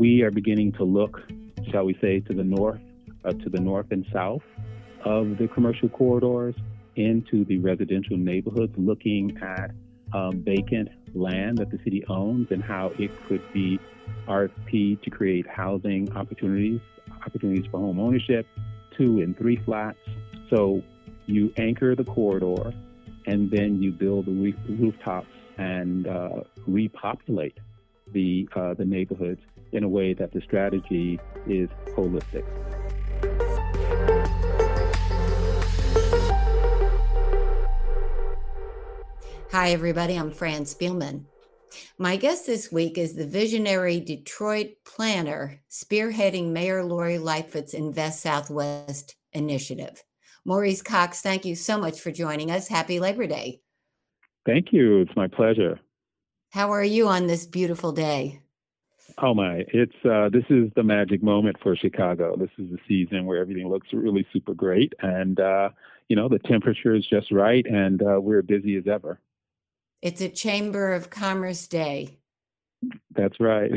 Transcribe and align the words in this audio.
We 0.00 0.22
are 0.22 0.30
beginning 0.30 0.72
to 0.78 0.84
look, 0.84 1.20
shall 1.70 1.84
we 1.84 1.94
say, 2.00 2.20
to 2.20 2.32
the 2.32 2.42
north, 2.42 2.80
uh, 3.22 3.32
to 3.32 3.50
the 3.50 3.60
north 3.60 3.88
and 3.90 4.06
south 4.10 4.40
of 5.04 5.36
the 5.36 5.46
commercial 5.46 5.90
corridors 5.90 6.54
into 6.96 7.44
the 7.44 7.58
residential 7.58 8.16
neighborhoods, 8.16 8.72
looking 8.78 9.36
at 9.42 9.72
um, 10.14 10.42
vacant 10.42 10.88
land 11.14 11.58
that 11.58 11.70
the 11.70 11.76
city 11.84 12.02
owns 12.08 12.46
and 12.50 12.64
how 12.64 12.92
it 12.98 13.10
could 13.28 13.42
be 13.52 13.78
RFP 14.26 15.02
to 15.02 15.10
create 15.10 15.46
housing 15.46 16.10
opportunities, 16.16 16.80
opportunities 17.26 17.66
for 17.70 17.78
home 17.80 18.00
ownership, 18.00 18.46
two 18.96 19.20
and 19.20 19.36
three 19.36 19.56
flats. 19.66 19.98
So 20.48 20.82
you 21.26 21.52
anchor 21.58 21.94
the 21.94 22.04
corridor 22.04 22.72
and 23.26 23.50
then 23.50 23.82
you 23.82 23.92
build 23.92 24.24
the 24.24 24.32
roof, 24.32 24.54
rooftops 24.66 25.28
and 25.58 26.06
uh, 26.06 26.40
repopulate 26.66 27.58
the, 28.14 28.48
uh, 28.56 28.72
the 28.72 28.86
neighborhoods 28.86 29.42
in 29.72 29.84
a 29.84 29.88
way 29.88 30.14
that 30.14 30.32
the 30.32 30.40
strategy 30.40 31.18
is 31.46 31.68
holistic. 31.96 32.44
Hi, 39.52 39.70
everybody. 39.70 40.16
I'm 40.16 40.30
Fran 40.30 40.62
Spielman. 40.62 41.24
My 41.98 42.16
guest 42.16 42.46
this 42.46 42.70
week 42.70 42.98
is 42.98 43.14
the 43.14 43.26
visionary 43.26 44.00
Detroit 44.00 44.74
planner 44.84 45.60
spearheading 45.70 46.50
Mayor 46.50 46.84
Lori 46.84 47.18
Lightfoot's 47.18 47.74
Invest 47.74 48.20
Southwest 48.20 49.16
initiative. 49.32 50.02
Maurice 50.44 50.82
Cox, 50.82 51.20
thank 51.20 51.44
you 51.44 51.54
so 51.54 51.78
much 51.78 52.00
for 52.00 52.10
joining 52.10 52.50
us. 52.50 52.68
Happy 52.68 52.98
Labor 52.98 53.26
Day. 53.26 53.60
Thank 54.46 54.72
you. 54.72 55.00
It's 55.00 55.14
my 55.16 55.28
pleasure. 55.28 55.80
How 56.50 56.70
are 56.72 56.84
you 56.84 57.08
on 57.08 57.26
this 57.26 57.46
beautiful 57.46 57.92
day? 57.92 58.40
Oh 59.18 59.34
my! 59.34 59.64
It's 59.68 59.94
uh, 60.04 60.28
this 60.30 60.44
is 60.50 60.70
the 60.76 60.82
magic 60.82 61.22
moment 61.22 61.56
for 61.62 61.76
Chicago. 61.76 62.36
This 62.36 62.50
is 62.58 62.70
the 62.70 62.78
season 62.88 63.26
where 63.26 63.38
everything 63.38 63.68
looks 63.68 63.88
really 63.92 64.26
super 64.32 64.54
great, 64.54 64.92
and 65.00 65.38
uh, 65.40 65.70
you 66.08 66.16
know 66.16 66.28
the 66.28 66.38
temperature 66.40 66.94
is 66.94 67.06
just 67.06 67.30
right, 67.30 67.64
and 67.66 68.02
uh, 68.02 68.20
we're 68.20 68.42
busy 68.42 68.76
as 68.76 68.86
ever. 68.86 69.20
It's 70.02 70.20
a 70.20 70.28
Chamber 70.28 70.94
of 70.94 71.10
Commerce 71.10 71.66
Day. 71.66 72.18
That's 73.14 73.38
right. 73.38 73.70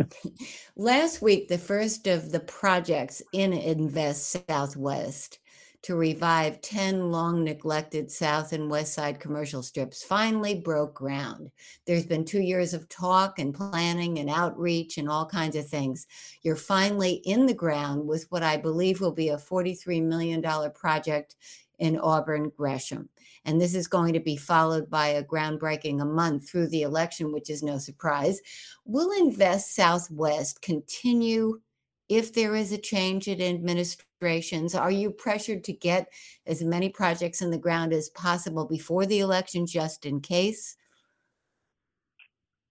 Last 0.76 1.20
week, 1.20 1.48
the 1.48 1.58
first 1.58 2.06
of 2.06 2.32
the 2.32 2.40
projects 2.40 3.22
in 3.32 3.52
Invest 3.52 4.44
Southwest 4.48 5.38
to 5.82 5.96
revive 5.96 6.60
10 6.60 7.10
long 7.10 7.42
neglected 7.42 8.10
South 8.10 8.52
and 8.52 8.70
West 8.70 8.92
Side 8.92 9.18
commercial 9.18 9.62
strips 9.62 10.02
finally 10.02 10.54
broke 10.54 10.94
ground. 10.94 11.50
There's 11.86 12.06
been 12.06 12.24
two 12.24 12.40
years 12.40 12.74
of 12.74 12.88
talk 12.88 13.38
and 13.38 13.54
planning 13.54 14.18
and 14.18 14.28
outreach 14.28 14.98
and 14.98 15.08
all 15.08 15.24
kinds 15.24 15.56
of 15.56 15.66
things. 15.66 16.06
You're 16.42 16.56
finally 16.56 17.14
in 17.24 17.46
the 17.46 17.54
ground 17.54 18.06
with 18.06 18.26
what 18.30 18.42
I 18.42 18.56
believe 18.56 19.00
will 19.00 19.12
be 19.12 19.30
a 19.30 19.36
$43 19.36 20.02
million 20.02 20.42
project 20.72 21.36
in 21.78 21.98
Auburn 21.98 22.52
Gresham. 22.56 23.08
And 23.46 23.58
this 23.58 23.74
is 23.74 23.86
going 23.88 24.12
to 24.12 24.20
be 24.20 24.36
followed 24.36 24.90
by 24.90 25.08
a 25.08 25.24
groundbreaking 25.24 26.02
a 26.02 26.04
month 26.04 26.48
through 26.48 26.68
the 26.68 26.82
election, 26.82 27.32
which 27.32 27.48
is 27.48 27.62
no 27.62 27.78
surprise. 27.78 28.40
Will 28.84 29.10
Invest 29.18 29.74
Southwest 29.74 30.60
continue 30.60 31.60
if 32.10 32.34
there 32.34 32.54
is 32.54 32.72
a 32.72 32.78
change 32.78 33.28
in 33.28 33.40
administrations? 34.20 34.74
Are 34.74 34.90
you 34.90 35.10
pressured 35.10 35.64
to 35.64 35.72
get 35.72 36.12
as 36.46 36.62
many 36.62 36.88
projects 36.88 37.40
in 37.40 37.50
the 37.50 37.58
ground 37.58 37.92
as 37.92 38.08
possible 38.10 38.66
before 38.66 39.06
the 39.06 39.20
election, 39.20 39.66
just 39.66 40.04
in 40.06 40.20
case? 40.20 40.76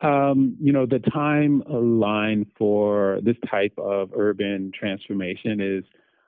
Um, 0.01 0.55
you 0.61 0.71
know, 0.71 0.85
the 0.85 0.99
timeline 0.99 2.45
for 2.57 3.19
this 3.23 3.35
type 3.49 3.73
of 3.77 4.11
urban 4.15 4.71
transformation 4.77 5.59
is 5.59 5.83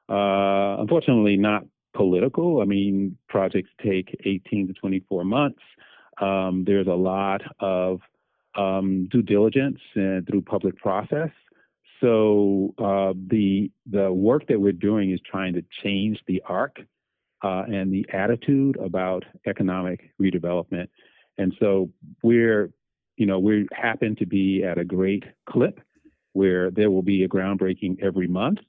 uh, 0.10 0.82
unfortunately 0.82 1.38
not 1.38 1.66
political. 1.94 2.62
I 2.62 2.66
mean, 2.66 3.18
projects 3.30 3.70
take 3.82 4.18
18 4.26 4.68
to 4.68 4.74
24 4.74 5.24
months. 5.24 5.62
Um, 6.20 6.64
there's 6.66 6.88
a 6.88 6.94
lot 6.94 7.42
of 7.60 8.02
um, 8.56 9.08
due 9.10 9.22
diligence 9.22 9.80
and 9.96 10.28
through 10.28 10.42
public 10.42 10.76
process. 10.78 11.30
So 12.02 12.74
uh, 12.80 13.14
the 13.28 13.72
the 13.90 14.12
work 14.12 14.48
that 14.48 14.60
we're 14.60 14.72
doing 14.72 15.12
is 15.12 15.20
trying 15.30 15.54
to 15.54 15.64
change 15.84 16.20
the 16.28 16.42
arc 16.48 16.78
uh, 17.44 17.64
and 17.68 17.94
the 17.94 18.06
attitude 18.12 18.78
about 18.78 19.24
economic 19.48 20.12
redevelopment. 20.20 20.88
And 21.38 21.54
so 21.60 21.90
we're, 22.24 22.72
you 23.18 23.26
know, 23.26 23.40
we 23.40 23.68
happen 23.72 24.16
to 24.18 24.26
be 24.26 24.64
at 24.64 24.78
a 24.78 24.84
great 24.84 25.24
clip 25.48 25.80
where 26.34 26.72
there 26.72 26.90
will 26.92 27.02
be 27.04 27.24
a 27.24 27.28
groundbreaking 27.28 28.02
every 28.02 28.28
month, 28.28 28.60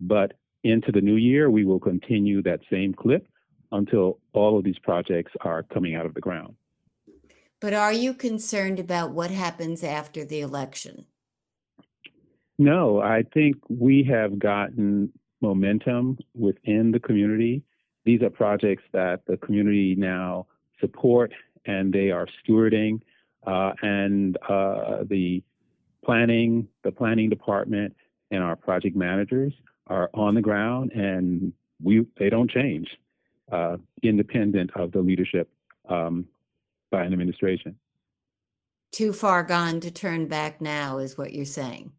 but 0.00 0.34
into 0.62 0.90
the 0.90 1.00
new 1.00 1.16
year, 1.16 1.50
we 1.50 1.64
will 1.64 1.80
continue 1.80 2.42
that 2.42 2.60
same 2.70 2.94
clip 2.94 3.28
until 3.72 4.18
all 4.32 4.58
of 4.58 4.64
these 4.64 4.78
projects 4.78 5.32
are 5.42 5.62
coming 5.62 5.94
out 5.94 6.06
of 6.06 6.14
the 6.14 6.20
ground. 6.20 6.54
But 7.60 7.72
are 7.74 7.92
you 7.92 8.14
concerned 8.14 8.78
about 8.78 9.12
what 9.12 9.30
happens 9.30 9.82
after 9.82 10.24
the 10.24 10.40
election? 10.40 11.06
No, 12.58 13.00
I 13.00 13.24
think 13.34 13.56
we 13.68 14.04
have 14.04 14.38
gotten 14.38 15.12
momentum 15.40 16.18
within 16.34 16.92
the 16.92 17.00
community. 17.00 17.62
These 18.04 18.22
are 18.22 18.30
projects 18.30 18.84
that 18.92 19.22
the 19.26 19.36
community 19.36 19.94
now 19.96 20.46
support 20.80 21.32
and 21.66 21.92
they 21.92 22.10
are 22.10 22.26
stewarding. 22.42 23.00
Uh, 23.46 23.72
and 23.82 24.38
uh, 24.48 25.04
the 25.08 25.42
planning, 26.04 26.68
the 26.82 26.92
planning 26.92 27.28
department, 27.28 27.94
and 28.30 28.42
our 28.42 28.56
project 28.56 28.96
managers 28.96 29.52
are 29.86 30.10
on 30.14 30.34
the 30.34 30.40
ground 30.40 30.92
and 30.92 31.52
we 31.82 32.06
they 32.18 32.30
don't 32.30 32.50
change, 32.50 32.88
uh, 33.52 33.76
independent 34.02 34.70
of 34.76 34.92
the 34.92 35.00
leadership 35.00 35.48
um, 35.88 36.26
by 36.90 37.02
an 37.02 37.12
administration. 37.12 37.76
Too 38.92 39.12
far 39.12 39.42
gone 39.42 39.80
to 39.80 39.90
turn 39.90 40.26
back 40.28 40.60
now, 40.60 40.98
is 40.98 41.18
what 41.18 41.34
you're 41.34 41.44
saying. 41.44 41.92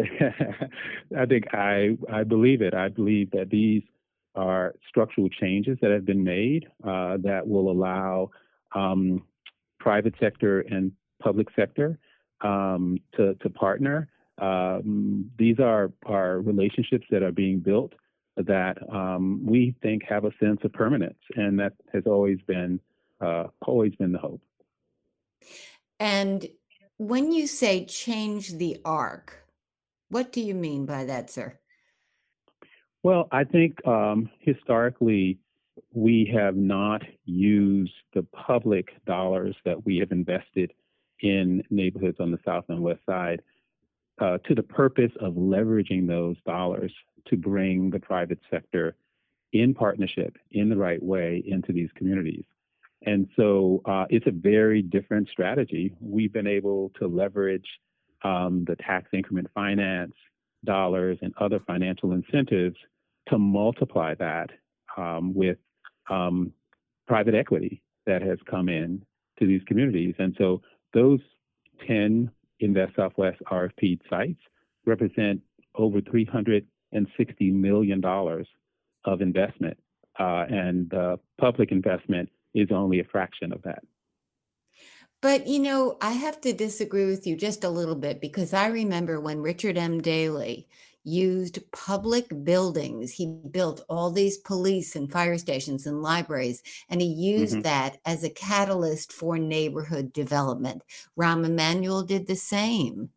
I 1.18 1.26
think 1.26 1.44
I 1.52 1.96
I 2.12 2.24
believe 2.24 2.62
it. 2.62 2.74
I 2.74 2.88
believe 2.88 3.30
that 3.32 3.50
these 3.50 3.82
are 4.34 4.74
structural 4.88 5.28
changes 5.28 5.76
that 5.82 5.90
have 5.90 6.04
been 6.04 6.22
made 6.22 6.66
uh, 6.84 7.16
that 7.18 7.42
will 7.46 7.70
allow 7.70 8.30
um, 8.74 9.22
private 9.78 10.14
sector 10.20 10.60
and 10.60 10.92
public 11.22 11.48
sector 11.56 11.98
um, 12.42 12.98
to 13.16 13.34
to 13.34 13.50
partner 13.50 14.08
um, 14.40 15.30
these 15.38 15.58
are, 15.58 15.92
are 16.06 16.40
relationships 16.40 17.06
that 17.10 17.22
are 17.22 17.32
being 17.32 17.60
built 17.60 17.92
that 18.36 18.78
um, 18.90 19.44
we 19.44 19.74
think 19.82 20.02
have 20.08 20.24
a 20.24 20.30
sense 20.40 20.60
of 20.64 20.72
permanence, 20.72 21.18
and 21.36 21.58
that 21.60 21.74
has 21.92 22.04
always 22.06 22.38
been 22.46 22.80
uh, 23.20 23.44
always 23.66 23.94
been 23.96 24.12
the 24.12 24.18
hope. 24.18 24.40
And 25.98 26.46
when 26.96 27.32
you 27.32 27.46
say 27.46 27.84
change 27.84 28.54
the 28.54 28.80
arc, 28.82 29.39
what 30.10 30.32
do 30.32 30.40
you 30.40 30.54
mean 30.54 30.86
by 30.86 31.04
that, 31.04 31.30
sir? 31.30 31.58
Well, 33.02 33.28
I 33.32 33.44
think 33.44 33.86
um, 33.86 34.28
historically 34.40 35.38
we 35.92 36.30
have 36.34 36.56
not 36.56 37.02
used 37.24 37.92
the 38.14 38.22
public 38.24 38.88
dollars 39.06 39.56
that 39.64 39.84
we 39.86 39.98
have 39.98 40.12
invested 40.12 40.72
in 41.20 41.62
neighborhoods 41.70 42.18
on 42.20 42.30
the 42.30 42.38
south 42.44 42.64
and 42.68 42.82
west 42.82 43.00
side 43.06 43.40
uh, 44.20 44.38
to 44.46 44.54
the 44.54 44.62
purpose 44.62 45.12
of 45.20 45.34
leveraging 45.34 46.06
those 46.06 46.36
dollars 46.46 46.92
to 47.26 47.36
bring 47.36 47.90
the 47.90 48.00
private 48.00 48.38
sector 48.50 48.96
in 49.52 49.74
partnership 49.74 50.36
in 50.52 50.68
the 50.68 50.76
right 50.76 51.02
way 51.02 51.42
into 51.46 51.72
these 51.72 51.90
communities. 51.96 52.44
And 53.06 53.28
so 53.34 53.80
uh, 53.86 54.04
it's 54.10 54.26
a 54.26 54.30
very 54.30 54.82
different 54.82 55.28
strategy. 55.30 55.94
We've 56.00 56.32
been 56.32 56.46
able 56.46 56.90
to 56.98 57.06
leverage 57.06 57.66
um, 58.24 58.64
the 58.66 58.76
tax 58.76 59.08
increment 59.12 59.48
finance 59.54 60.14
dollars 60.64 61.18
and 61.22 61.32
other 61.40 61.60
financial 61.66 62.12
incentives 62.12 62.76
to 63.28 63.38
multiply 63.38 64.14
that 64.14 64.50
um, 64.96 65.32
with 65.34 65.58
um, 66.10 66.52
private 67.06 67.34
equity 67.34 67.82
that 68.06 68.22
has 68.22 68.38
come 68.50 68.68
in 68.68 69.02
to 69.38 69.46
these 69.46 69.62
communities. 69.66 70.14
And 70.18 70.34
so 70.38 70.62
those 70.92 71.20
10 71.86 72.30
Invest 72.60 72.94
Southwest 72.94 73.38
RFP 73.50 74.00
sites 74.10 74.40
represent 74.84 75.40
over 75.76 76.00
$360 76.00 76.62
million 77.40 78.04
of 78.04 79.20
investment. 79.22 79.78
Uh, 80.18 80.44
and 80.50 80.92
uh, 80.92 81.16
public 81.40 81.72
investment 81.72 82.28
is 82.54 82.68
only 82.70 83.00
a 83.00 83.04
fraction 83.04 83.52
of 83.52 83.62
that. 83.62 83.82
But 85.22 85.46
you 85.46 85.58
know, 85.58 85.98
I 86.00 86.12
have 86.12 86.40
to 86.42 86.52
disagree 86.52 87.06
with 87.06 87.26
you 87.26 87.36
just 87.36 87.64
a 87.64 87.68
little 87.68 87.94
bit 87.94 88.20
because 88.20 88.54
I 88.54 88.68
remember 88.68 89.20
when 89.20 89.40
Richard 89.40 89.76
M. 89.76 90.00
Daley 90.00 90.66
used 91.04 91.58
public 91.72 92.26
buildings. 92.44 93.12
He 93.12 93.26
built 93.50 93.84
all 93.88 94.10
these 94.10 94.38
police 94.38 94.96
and 94.96 95.10
fire 95.10 95.38
stations 95.38 95.86
and 95.86 96.02
libraries, 96.02 96.62
and 96.88 97.00
he 97.00 97.08
used 97.08 97.54
mm-hmm. 97.54 97.62
that 97.62 97.98
as 98.04 98.24
a 98.24 98.30
catalyst 98.30 99.12
for 99.12 99.38
neighborhood 99.38 100.12
development. 100.12 100.82
Rahm 101.18 101.44
Emanuel 101.44 102.02
did 102.02 102.26
the 102.26 102.36
same. 102.36 103.10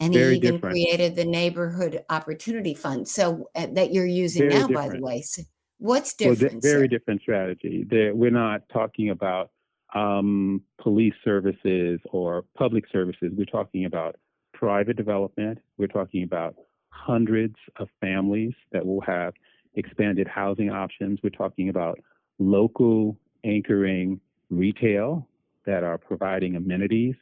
And 0.00 0.12
Very 0.12 0.32
he 0.32 0.36
even 0.38 0.54
different. 0.54 0.72
created 0.74 1.14
the 1.14 1.24
Neighborhood 1.24 2.04
Opportunity 2.10 2.74
Fund. 2.74 3.06
So 3.06 3.50
uh, 3.54 3.68
that 3.74 3.92
you're 3.92 4.04
using 4.04 4.48
Very 4.48 4.54
now, 4.54 4.66
different. 4.66 4.90
by 4.90 4.96
the 4.96 5.00
way. 5.00 5.22
So 5.22 5.42
what's 5.78 6.14
different? 6.14 6.54
Well, 6.54 6.60
very 6.60 6.88
different 6.88 7.22
strategy. 7.22 7.86
we're 7.88 8.32
not 8.32 8.68
talking 8.68 9.10
about 9.10 9.50
um, 9.94 10.62
police 10.80 11.14
services 11.24 12.00
or 12.10 12.44
public 12.56 12.84
services. 12.90 13.32
We're 13.36 13.44
talking 13.44 13.84
about 13.84 14.16
private 14.52 14.96
development. 14.96 15.58
We're 15.78 15.88
talking 15.88 16.22
about 16.22 16.54
hundreds 16.90 17.56
of 17.76 17.88
families 18.00 18.54
that 18.72 18.84
will 18.86 19.00
have 19.02 19.34
expanded 19.74 20.28
housing 20.28 20.70
options. 20.70 21.18
We're 21.22 21.30
talking 21.30 21.68
about 21.68 21.98
local 22.38 23.16
anchoring 23.44 24.20
retail 24.50 25.26
that 25.66 25.82
are 25.82 25.98
providing 25.98 26.56
amenities. 26.56 27.14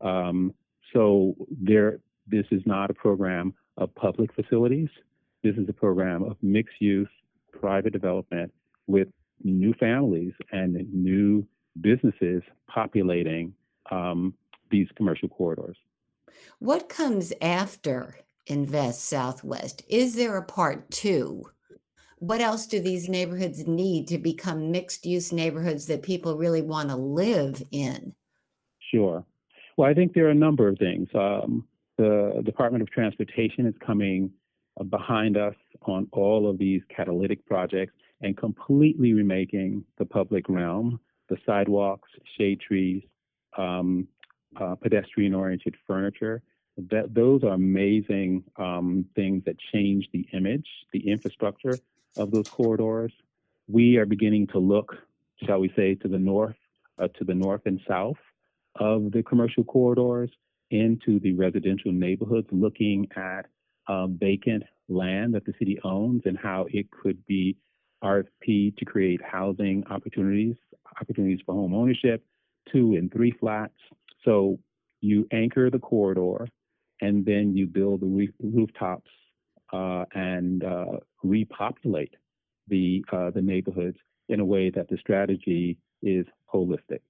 Um, 0.00 0.54
so 0.92 1.34
there, 1.50 1.98
this 2.26 2.46
is 2.50 2.62
not 2.66 2.90
a 2.90 2.94
program 2.94 3.54
of 3.76 3.94
public 3.94 4.34
facilities. 4.34 4.88
This 5.42 5.56
is 5.56 5.68
a 5.68 5.72
program 5.72 6.22
of 6.22 6.36
mixed 6.42 6.80
use 6.80 7.08
private 7.52 7.92
development 7.92 8.52
with 8.86 9.08
new 9.44 9.72
families 9.74 10.32
and 10.50 10.74
new 10.92 11.46
businesses 11.80 12.42
populating 12.68 13.54
um, 13.90 14.34
these 14.70 14.88
commercial 14.96 15.28
corridors. 15.28 15.76
What 16.58 16.88
comes 16.88 17.32
after 17.40 18.16
Invest 18.46 19.04
Southwest? 19.04 19.82
Is 19.88 20.14
there 20.14 20.36
a 20.36 20.44
part 20.44 20.90
two? 20.90 21.44
What 22.18 22.40
else 22.40 22.66
do 22.66 22.80
these 22.80 23.08
neighborhoods 23.08 23.66
need 23.66 24.08
to 24.08 24.18
become 24.18 24.70
mixed 24.70 25.06
use 25.06 25.32
neighborhoods 25.32 25.86
that 25.86 26.02
people 26.02 26.36
really 26.36 26.62
want 26.62 26.88
to 26.88 26.96
live 26.96 27.62
in? 27.72 28.14
Sure. 28.92 29.24
Well, 29.76 29.90
I 29.90 29.94
think 29.94 30.14
there 30.14 30.26
are 30.26 30.30
a 30.30 30.34
number 30.34 30.68
of 30.68 30.78
things. 30.78 31.08
Um, 31.14 31.66
the 31.98 32.42
Department 32.44 32.82
of 32.82 32.90
Transportation 32.90 33.66
is 33.66 33.74
coming 33.84 34.30
uh, 34.78 34.84
behind 34.84 35.36
us 35.36 35.54
on 35.82 36.06
all 36.12 36.48
of 36.48 36.58
these 36.58 36.82
catalytic 36.94 37.44
projects 37.46 37.94
and 38.20 38.36
completely 38.36 39.12
remaking 39.12 39.84
the 39.98 40.04
public 40.04 40.48
realm, 40.48 41.00
the 41.32 41.38
sidewalks, 41.46 42.10
shade 42.36 42.60
trees, 42.60 43.02
um, 43.56 44.06
uh, 44.60 44.74
pedestrian 44.74 45.34
oriented 45.34 45.74
furniture. 45.86 46.42
That, 46.90 47.14
those 47.14 47.42
are 47.42 47.54
amazing 47.54 48.44
um, 48.56 49.06
things 49.14 49.42
that 49.46 49.56
change 49.72 50.08
the 50.12 50.26
image, 50.34 50.66
the 50.92 51.08
infrastructure 51.10 51.78
of 52.18 52.30
those 52.30 52.48
corridors. 52.50 53.12
We 53.66 53.96
are 53.96 54.04
beginning 54.04 54.48
to 54.48 54.58
look, 54.58 54.94
shall 55.46 55.58
we 55.58 55.72
say, 55.74 55.94
to 55.96 56.08
the 56.08 56.18
north, 56.18 56.56
uh, 56.98 57.08
to 57.18 57.24
the 57.24 57.34
north 57.34 57.62
and 57.64 57.80
south 57.88 58.18
of 58.76 59.10
the 59.12 59.22
commercial 59.22 59.64
corridors 59.64 60.30
into 60.70 61.18
the 61.20 61.32
residential 61.32 61.92
neighborhoods, 61.92 62.48
looking 62.50 63.08
at 63.16 63.46
um, 63.88 64.18
vacant 64.20 64.64
land 64.88 65.34
that 65.34 65.46
the 65.46 65.54
city 65.58 65.78
owns 65.82 66.22
and 66.26 66.38
how 66.38 66.66
it 66.70 66.86
could 66.90 67.24
be 67.26 67.56
RFP 68.02 68.76
to 68.76 68.84
create 68.84 69.20
housing 69.22 69.84
opportunities, 69.90 70.56
opportunities 71.00 71.40
for 71.44 71.54
home 71.54 71.74
ownership, 71.74 72.24
two 72.70 72.94
and 72.94 73.12
three 73.12 73.32
flats. 73.32 73.74
So 74.24 74.58
you 75.00 75.26
anchor 75.32 75.70
the 75.70 75.78
corridor 75.78 76.46
and 77.00 77.24
then 77.24 77.56
you 77.56 77.66
build 77.66 78.00
the 78.00 78.28
rooftops 78.40 79.10
uh, 79.72 80.04
and 80.14 80.64
uh, 80.64 80.98
repopulate 81.22 82.14
the 82.68 83.04
uh, 83.12 83.30
the 83.30 83.42
neighborhoods 83.42 83.98
in 84.28 84.40
a 84.40 84.44
way 84.44 84.70
that 84.70 84.88
the 84.88 84.96
strategy 84.98 85.78
is 86.02 86.26
holistic. 86.52 87.00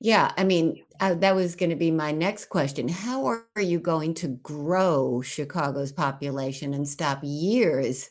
Yeah, 0.00 0.32
I 0.36 0.44
mean, 0.44 0.84
uh, 1.00 1.14
that 1.14 1.34
was 1.34 1.56
going 1.56 1.70
to 1.70 1.76
be 1.76 1.90
my 1.90 2.12
next 2.12 2.46
question. 2.46 2.88
How 2.88 3.26
are 3.26 3.62
you 3.62 3.80
going 3.80 4.14
to 4.14 4.28
grow 4.28 5.20
Chicago's 5.20 5.92
population 5.92 6.72
and 6.72 6.88
stop 6.88 7.20
years 7.22 8.10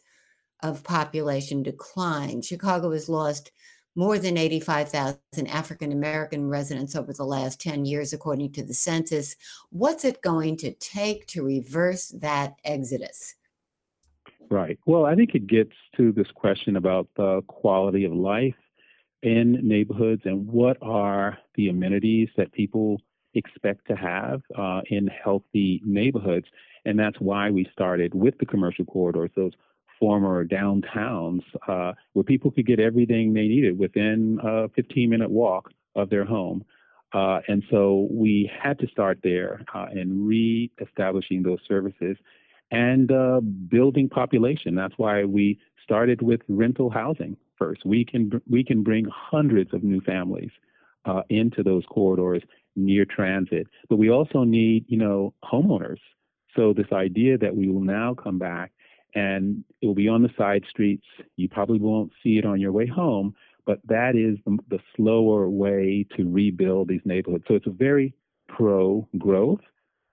of 0.61 0.83
population 0.83 1.63
decline? 1.63 2.41
Chicago 2.41 2.91
has 2.91 3.09
lost 3.09 3.51
more 3.95 4.19
than 4.19 4.37
85,000 4.37 5.19
African 5.47 5.91
American 5.91 6.47
residents 6.47 6.95
over 6.95 7.13
the 7.13 7.25
last 7.25 7.59
10 7.59 7.85
years, 7.85 8.13
according 8.13 8.51
to 8.53 8.63
the 8.63 8.73
census. 8.73 9.35
What's 9.71 10.05
it 10.05 10.21
going 10.21 10.57
to 10.57 10.71
take 10.73 11.25
to 11.27 11.43
reverse 11.43 12.09
that 12.19 12.53
exodus? 12.63 13.35
Right. 14.49 14.77
Well, 14.85 15.05
I 15.05 15.15
think 15.15 15.33
it 15.33 15.47
gets 15.47 15.73
to 15.97 16.11
this 16.11 16.27
question 16.35 16.75
about 16.75 17.09
the 17.17 17.41
quality 17.47 18.05
of 18.05 18.13
life 18.13 18.55
in 19.23 19.67
neighborhoods 19.67 20.21
and 20.25 20.47
what 20.47 20.77
are 20.81 21.37
the 21.55 21.69
amenities 21.69 22.29
that 22.37 22.51
people 22.53 23.01
expect 23.33 23.87
to 23.87 23.95
have 23.95 24.41
uh, 24.57 24.81
in 24.89 25.07
healthy 25.07 25.81
neighborhoods. 25.83 26.45
And 26.85 26.99
that's 26.99 27.19
why 27.19 27.49
we 27.49 27.67
started 27.73 28.13
with 28.13 28.37
the 28.37 28.45
commercial 28.45 28.85
corridors, 28.85 29.31
those 29.35 29.53
former 29.99 30.45
downtowns 30.45 31.41
uh, 31.67 31.93
where 32.13 32.23
people 32.23 32.51
could 32.51 32.65
get 32.65 32.79
everything 32.79 33.33
they 33.33 33.47
needed 33.47 33.77
within 33.77 34.39
a 34.43 34.69
15 34.69 35.09
minute 35.09 35.29
walk 35.29 35.71
of 35.95 36.09
their 36.09 36.25
home. 36.25 36.63
Uh, 37.13 37.39
and 37.47 37.63
so 37.71 38.07
we 38.11 38.51
had 38.61 38.77
to 38.79 38.87
start 38.87 39.19
there 39.23 39.61
uh, 39.73 39.87
and 39.91 40.27
re-establishing 40.27 41.41
those 41.41 41.59
services 41.67 42.17
and 42.71 43.11
uh, 43.11 43.39
building 43.39 44.09
population. 44.09 44.75
That's 44.75 44.93
why 44.97 45.23
we 45.23 45.59
started 45.83 46.21
with 46.21 46.41
rental 46.49 46.89
housing 46.89 47.37
first. 47.57 47.85
We 47.85 48.03
can 48.03 48.41
we 48.49 48.63
can 48.63 48.83
bring 48.83 49.05
hundreds 49.05 49.73
of 49.73 49.83
new 49.83 50.01
families 50.01 50.51
uh, 51.05 51.21
into 51.29 51.63
those 51.63 51.85
corridors 51.89 52.43
near 52.75 53.05
transit, 53.05 53.67
but 53.89 53.95
we 53.95 54.09
also 54.09 54.43
need 54.43 54.85
you 54.87 54.97
know 54.97 55.33
homeowners. 55.43 55.99
So 56.55 56.73
this 56.73 56.91
idea 56.91 57.37
that 57.37 57.55
we 57.55 57.69
will 57.69 57.81
now 57.81 58.13
come 58.13 58.37
back 58.37 58.71
and 59.15 59.63
it 59.81 59.87
will 59.87 59.95
be 59.95 60.07
on 60.07 60.23
the 60.23 60.29
side 60.37 60.63
streets. 60.69 61.05
You 61.35 61.49
probably 61.49 61.79
won't 61.79 62.11
see 62.23 62.37
it 62.37 62.45
on 62.45 62.59
your 62.59 62.71
way 62.71 62.87
home, 62.87 63.35
but 63.65 63.79
that 63.85 64.15
is 64.15 64.37
the, 64.45 64.57
the 64.69 64.79
slower 64.95 65.49
way 65.49 66.05
to 66.15 66.29
rebuild 66.29 66.87
these 66.87 67.01
neighborhoods. 67.05 67.45
So 67.47 67.55
it's 67.55 67.67
a 67.67 67.71
very 67.71 68.13
pro 68.47 69.07
growth. 69.17 69.61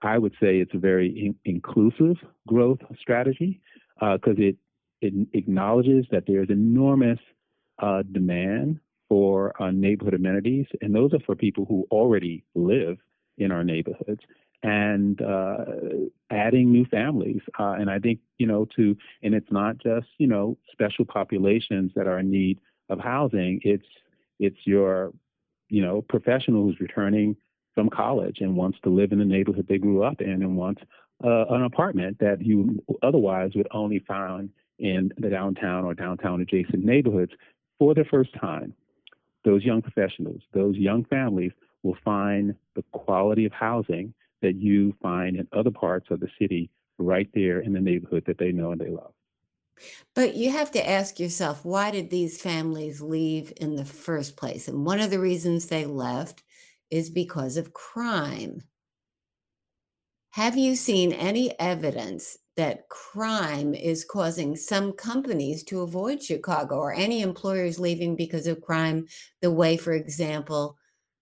I 0.02 0.18
would 0.18 0.32
say 0.40 0.58
it's 0.58 0.74
a 0.74 0.78
very 0.78 1.08
in- 1.08 1.38
inclusive 1.44 2.16
growth 2.46 2.80
strategy 3.00 3.60
because 3.98 4.38
uh, 4.38 4.42
it 4.42 4.56
it 5.00 5.12
acknowledges 5.34 6.06
that 6.10 6.24
there's 6.26 6.48
enormous 6.48 7.18
uh, 7.78 8.02
demand 8.12 8.80
for 9.08 9.60
uh, 9.62 9.70
neighborhood 9.70 10.14
amenities, 10.14 10.66
and 10.80 10.94
those 10.94 11.12
are 11.12 11.20
for 11.20 11.34
people 11.36 11.66
who 11.66 11.86
already 11.90 12.42
live 12.54 12.96
in 13.36 13.52
our 13.52 13.64
neighborhoods 13.64 14.20
and 14.64 15.20
uh, 15.20 15.56
adding 16.30 16.72
new 16.72 16.86
families. 16.86 17.42
Uh, 17.60 17.76
and 17.78 17.90
I 17.90 17.98
think, 17.98 18.20
you 18.38 18.46
know, 18.46 18.66
to, 18.76 18.96
and 19.22 19.34
it's 19.34 19.52
not 19.52 19.76
just, 19.76 20.06
you 20.16 20.26
know, 20.26 20.56
special 20.72 21.04
populations 21.04 21.92
that 21.94 22.06
are 22.06 22.18
in 22.18 22.30
need 22.30 22.58
of 22.88 22.98
housing. 22.98 23.60
It's, 23.62 23.84
it's 24.40 24.56
your, 24.64 25.12
you 25.68 25.82
know, 25.82 26.00
professional 26.00 26.62
who's 26.62 26.80
returning 26.80 27.36
from 27.74 27.90
college 27.90 28.38
and 28.40 28.56
wants 28.56 28.78
to 28.84 28.88
live 28.88 29.12
in 29.12 29.18
the 29.18 29.24
neighborhood 29.26 29.66
they 29.68 29.76
grew 29.76 30.02
up 30.02 30.22
in 30.22 30.30
and 30.30 30.56
wants 30.56 30.80
uh, 31.22 31.44
an 31.50 31.62
apartment 31.64 32.18
that 32.20 32.40
you 32.40 32.82
otherwise 33.02 33.50
would 33.54 33.68
only 33.70 33.98
find 33.98 34.48
in 34.78 35.12
the 35.18 35.28
downtown 35.28 35.84
or 35.84 35.92
downtown 35.92 36.40
adjacent 36.40 36.82
neighborhoods 36.82 37.32
for 37.78 37.92
the 37.92 38.04
first 38.10 38.30
time. 38.40 38.72
Those 39.44 39.62
young 39.62 39.82
professionals, 39.82 40.40
those 40.54 40.76
young 40.76 41.04
families 41.04 41.52
will 41.82 41.98
find 42.02 42.54
the 42.74 42.82
quality 42.92 43.44
of 43.44 43.52
housing 43.52 44.14
that 44.44 44.60
you 44.60 44.94
find 45.02 45.36
in 45.36 45.48
other 45.52 45.70
parts 45.70 46.10
of 46.10 46.20
the 46.20 46.28
city 46.38 46.70
right 46.98 47.28
there 47.34 47.60
in 47.60 47.72
the 47.72 47.80
neighborhood 47.80 48.24
that 48.26 48.38
they 48.38 48.52
know 48.52 48.72
and 48.72 48.80
they 48.80 48.90
love. 48.90 49.12
But 50.14 50.36
you 50.36 50.52
have 50.52 50.70
to 50.72 50.88
ask 50.88 51.18
yourself, 51.18 51.64
why 51.64 51.90
did 51.90 52.10
these 52.10 52.40
families 52.40 53.00
leave 53.00 53.52
in 53.56 53.74
the 53.74 53.84
first 53.84 54.36
place? 54.36 54.68
And 54.68 54.84
one 54.84 55.00
of 55.00 55.10
the 55.10 55.18
reasons 55.18 55.66
they 55.66 55.86
left 55.86 56.44
is 56.90 57.10
because 57.10 57.56
of 57.56 57.72
crime. 57.72 58.60
Have 60.30 60.56
you 60.56 60.76
seen 60.76 61.12
any 61.12 61.58
evidence 61.58 62.36
that 62.56 62.88
crime 62.88 63.74
is 63.74 64.04
causing 64.04 64.56
some 64.56 64.92
companies 64.92 65.64
to 65.64 65.80
avoid 65.80 66.22
Chicago 66.22 66.76
or 66.76 66.92
any 66.92 67.22
employers 67.22 67.80
leaving 67.80 68.14
because 68.14 68.46
of 68.46 68.60
crime, 68.60 69.06
the 69.40 69.50
way, 69.50 69.76
for 69.76 69.92
example, 69.92 70.76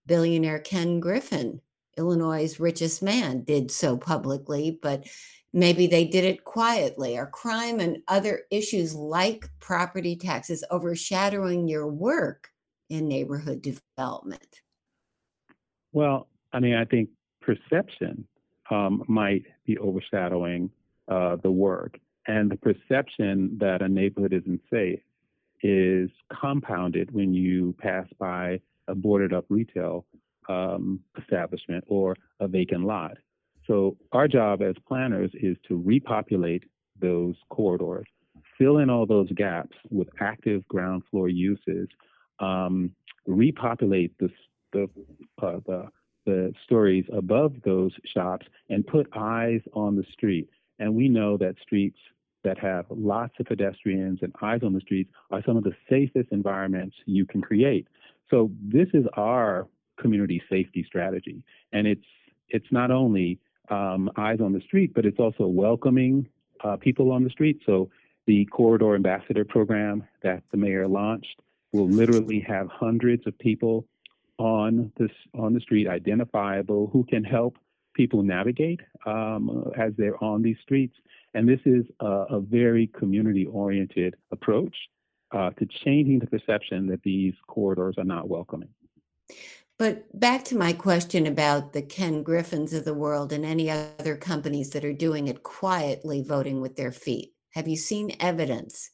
billionaire 0.07 0.59
Ken 0.59 1.01
Griffin, 1.01 1.61
Illinois' 1.97 2.59
richest 2.59 3.03
man, 3.03 3.45
did 3.45 3.71
so 3.71 3.97
publicly, 3.97 4.79
but 4.83 5.07
maybe 5.53 5.87
they 5.87 6.05
did 6.05 6.25
it 6.25 6.45
quietly, 6.45 7.17
or 7.17 7.27
crime 7.27 7.81
and 7.81 7.99
other 8.09 8.43
issues 8.51 8.95
like 8.95 9.49
property 9.61 10.17
taxes 10.17 10.65
overshadowing 10.71 11.69
your 11.69 11.87
work 11.87 12.49
in 12.89 13.09
neighborhood 13.09 13.63
development? 13.63 14.61
Well, 15.93 16.29
I 16.53 16.61
mean, 16.61 16.75
I 16.75 16.85
think 16.85 17.11
perception 17.41 18.27
um, 18.71 19.03
might 19.09 19.45
be 19.67 19.79
overshadowing 19.79 20.71
uh, 21.09 21.37
the 21.43 21.51
work. 21.51 21.99
And 22.27 22.51
the 22.51 22.57
perception 22.57 23.59
that 23.61 23.83
a 23.83 23.89
neighborhood 23.89 24.33
isn't 24.33 24.61
safe 24.71 25.01
is 25.63 26.11
compounded 26.41 27.11
when 27.13 27.35
you 27.35 27.75
pass 27.79 28.07
by 28.19 28.61
a 28.89 28.95
boarded 28.95 29.33
up 29.33 29.45
retail 29.49 30.07
um, 30.49 31.01
establishment 31.21 31.85
or 31.87 32.17
a 32.41 32.49
vacant 32.49 32.85
lot. 32.85 33.17
So, 33.67 33.97
our 34.13 34.27
job 34.27 34.63
as 34.63 34.75
planners 34.89 35.31
is 35.35 35.57
to 35.69 35.77
repopulate 35.77 36.65
those 37.01 37.37
corridors, 37.49 38.07
fill 38.59 38.79
in 38.79 38.91
all 38.91 39.07
those 39.07 39.31
gaps 39.33 39.77
with 39.91 40.09
active 40.21 40.67
ground 40.69 41.03
floor 41.11 41.29
uses, 41.29 41.89
um, 42.41 42.91
repopulate 43.27 44.13
the, 44.19 44.29
the, 44.73 44.89
uh, 45.41 45.61
the, 45.67 45.89
the 46.27 46.53
stories 46.65 47.05
above 47.13 47.55
those 47.65 47.93
shops, 48.05 48.47
and 48.69 48.87
put 48.87 49.07
eyes 49.15 49.61
on 49.75 49.97
the 49.97 50.05
street. 50.13 50.49
And 50.79 50.95
we 50.95 51.09
know 51.09 51.37
that 51.37 51.55
streets 51.63 51.99
that 52.45 52.59
have 52.59 52.87
lots 52.91 53.35
of 53.39 53.47
pedestrians 53.47 54.19
and 54.23 54.35
eyes 54.43 54.61
on 54.65 54.73
the 54.73 54.81
streets 54.81 55.11
are 55.31 55.43
some 55.47 55.57
of 55.57 55.65
the 55.65 55.75
safest 55.89 56.29
environments 56.33 56.97
you 57.07 57.25
can 57.25 57.41
create. 57.41 57.87
So 58.31 58.51
this 58.61 58.89
is 58.95 59.05
our 59.15 59.69
community 60.03 60.43
safety 60.51 60.85
strategy, 60.87 61.39
and 61.73 61.87
it's 61.87 62.09
it's 62.49 62.71
not 62.71 62.91
only 62.91 63.39
um, 63.71 64.11
eyes 64.17 64.41
on 64.41 64.53
the 64.53 64.61
street, 64.61 64.93
but 64.95 65.07
it's 65.07 65.19
also 65.19 65.47
welcoming 65.47 66.29
uh, 66.65 66.77
people 66.77 67.11
on 67.13 67.25
the 67.25 67.31
street. 67.31 67.59
So 67.65 67.91
the 68.27 68.45
corridor 68.47 68.95
ambassador 68.95 69.45
program 69.45 70.05
that 70.23 70.43
the 70.51 70.59
mayor 70.59 70.87
launched 70.87 71.41
will 71.73 71.89
literally 71.89 72.41
have 72.47 72.69
hundreds 72.69 73.27
of 73.27 73.39
people 73.39 73.87
on 74.39 74.93
this 74.99 75.11
on 75.35 75.55
the 75.55 75.61
street, 75.61 75.89
identifiable, 75.89 76.89
who 76.93 77.05
can 77.05 77.25
help 77.25 77.57
people 77.95 78.23
navigate 78.23 78.81
um, 79.07 79.71
as 79.77 79.93
they're 79.97 80.23
on 80.23 80.43
these 80.43 80.57
streets. 80.63 80.97
And 81.35 81.49
this 81.49 81.61
is 81.65 81.85
a, 82.01 82.37
a 82.37 82.41
very 82.41 82.87
community 82.89 83.47
oriented 83.47 84.17
approach 84.31 84.75
uh, 85.33 85.51
to 85.51 85.67
changing 85.85 86.19
the 86.19 86.27
perception 86.27 86.87
that 86.89 87.03
these 87.03 87.35
corridors 87.47 87.95
are 87.99 88.05
not 88.05 88.29
welcoming. 88.29 88.69
But 89.79 90.05
back 90.19 90.45
to 90.45 90.57
my 90.57 90.73
question 90.73 91.27
about 91.27 91.73
the 91.73 91.83
Ken 91.83 92.23
Griffins 92.23 92.73
of 92.73 92.85
the 92.85 92.95
world 92.95 93.33
and 93.33 93.45
any 93.45 93.71
other 93.71 94.17
companies 94.17 94.71
that 94.71 94.85
are 94.85 94.93
doing 94.93 95.29
it 95.29 95.43
quietly, 95.43 96.23
voting 96.23 96.61
with 96.61 96.77
their 96.77 96.93
feet. 96.93 97.33
Have 97.55 97.69
you 97.69 97.77
seen 97.77 98.17
evidence 98.21 98.91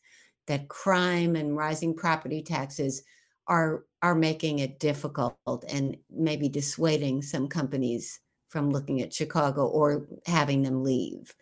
that 0.47 0.69
crime 0.69 1.37
and 1.37 1.57
rising 1.57 1.95
property 1.95 2.43
taxes 2.43 3.03
are 3.47 3.85
are 4.03 4.15
making 4.15 4.61
it 4.61 4.79
difficult 4.79 5.37
and 5.69 5.97
maybe 6.11 6.49
dissuading 6.49 7.23
some 7.23 7.49
companies 7.49 8.21
from 8.49 8.71
looking 8.71 9.03
at 9.03 9.13
Chicago 9.13 9.67
or 9.67 10.07
having 10.27 10.63
them 10.63 10.83
leave? 10.83 11.35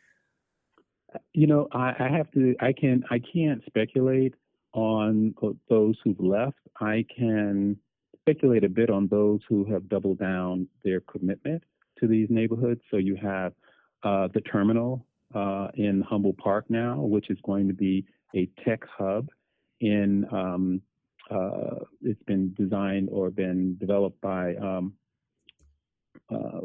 You 1.33 1.47
know, 1.47 1.69
I, 1.73 1.95
I 1.99 2.09
have 2.09 2.31
to. 2.33 2.55
I 2.61 2.73
can. 2.73 3.05
I 3.11 3.21
can't 3.21 3.63
speculate 3.67 4.35
on 4.73 5.35
those 5.69 5.97
who've 6.05 6.21
left. 6.21 6.59
I 6.81 7.05
can 7.17 7.79
speculate 8.27 8.65
a 8.65 8.69
bit 8.69 8.91
on 8.91 9.07
those 9.07 9.39
who 9.49 9.65
have 9.65 9.89
doubled 9.89 10.19
down 10.19 10.67
their 10.83 11.01
commitment 11.03 11.63
to 12.01 12.09
these 12.09 12.27
neighborhoods. 12.29 12.81
So 12.91 12.97
you 12.97 13.15
have 13.23 13.53
uh, 14.03 14.27
the 14.35 14.41
terminal 14.41 15.07
uh, 15.33 15.69
in 15.75 16.03
Humboldt 16.03 16.37
Park 16.39 16.65
now, 16.69 17.01
which 17.01 17.31
is 17.31 17.39
going 17.45 17.69
to 17.69 17.75
be 17.75 18.05
a 18.35 18.49
tech 18.65 18.81
hub. 18.99 19.29
In 19.81 20.27
um, 20.33 20.81
uh, 21.31 21.85
it's 22.03 22.23
been 22.25 22.53
designed 22.55 23.11
or 23.13 23.31
been 23.31 23.77
developed 23.79 24.21
by 24.21 24.57
um, 24.57 24.95
uh, 26.29 26.61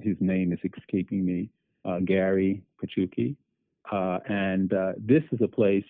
his 0.00 0.16
name 0.18 0.52
is 0.52 0.58
escaping 0.76 1.24
me, 1.24 1.48
uh, 1.84 2.00
Gary 2.00 2.62
Pachuki. 2.82 3.36
Uh, 3.92 4.18
and 4.28 4.72
this 4.98 5.22
is 5.30 5.40
a 5.42 5.48
place 5.48 5.84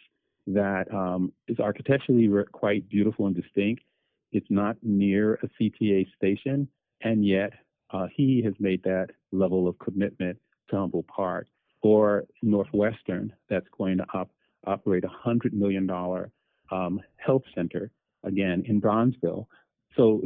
that 0.46 0.92
um, 0.92 1.32
is 1.48 1.58
architecturally 1.60 2.28
quite 2.52 2.86
beautiful 2.90 3.26
and 3.26 3.34
distinct. 3.34 3.82
It's 4.34 4.50
not 4.50 4.76
near 4.82 5.34
a 5.34 5.48
CTA 5.56 6.12
station, 6.16 6.68
and 7.02 7.24
yet 7.24 7.52
uh, 7.92 8.08
he 8.12 8.42
has 8.44 8.52
made 8.58 8.82
that 8.82 9.06
level 9.30 9.68
of 9.68 9.78
commitment 9.78 10.36
to 10.70 10.76
Humboldt 10.76 11.06
Park. 11.06 11.46
Or 11.82 12.24
Northwestern, 12.42 13.32
that's 13.50 13.66
going 13.76 13.98
to 13.98 14.06
op- 14.14 14.32
operate 14.66 15.04
a 15.04 15.28
$100 15.28 15.52
million 15.52 15.88
um, 16.72 17.00
health 17.16 17.42
center, 17.54 17.90
again, 18.24 18.64
in 18.66 18.80
Bronzeville. 18.80 19.46
So 19.94 20.22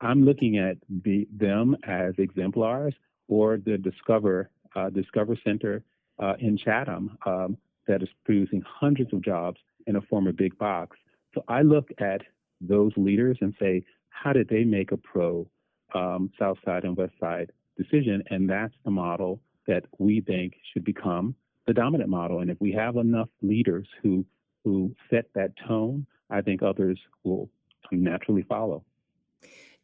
I'm 0.00 0.24
looking 0.24 0.58
at 0.58 0.76
the, 1.04 1.26
them 1.36 1.76
as 1.84 2.14
exemplars 2.18 2.94
or 3.28 3.58
the 3.58 3.78
Discover 3.78 4.48
uh, 4.74 4.90
Discover 4.90 5.36
Center 5.44 5.82
uh, 6.22 6.34
in 6.38 6.56
Chatham 6.56 7.18
um, 7.26 7.58
that 7.86 8.02
is 8.02 8.08
producing 8.24 8.62
hundreds 8.64 9.12
of 9.12 9.22
jobs 9.22 9.58
in 9.86 9.96
a 9.96 10.00
former 10.02 10.32
big 10.32 10.56
box. 10.56 10.96
So 11.34 11.44
I 11.48 11.62
look 11.62 11.90
at 11.98 12.22
those 12.66 12.92
leaders 12.96 13.38
and 13.40 13.54
say, 13.60 13.84
how 14.10 14.32
did 14.32 14.48
they 14.48 14.64
make 14.64 14.92
a 14.92 14.96
pro 14.96 15.46
um, 15.94 16.30
South 16.38 16.58
Side 16.64 16.84
and 16.84 16.96
West 16.96 17.14
Side 17.20 17.50
decision? 17.76 18.22
And 18.30 18.48
that's 18.48 18.74
the 18.84 18.90
model 18.90 19.40
that 19.66 19.84
we 19.98 20.20
think 20.20 20.54
should 20.72 20.84
become 20.84 21.34
the 21.66 21.74
dominant 21.74 22.10
model. 22.10 22.40
And 22.40 22.50
if 22.50 22.60
we 22.60 22.72
have 22.72 22.96
enough 22.96 23.28
leaders 23.42 23.86
who 24.02 24.24
who 24.64 24.94
set 25.10 25.26
that 25.34 25.52
tone, 25.66 26.06
I 26.30 26.40
think 26.40 26.62
others 26.62 26.98
will 27.24 27.50
naturally 27.90 28.42
follow. 28.42 28.84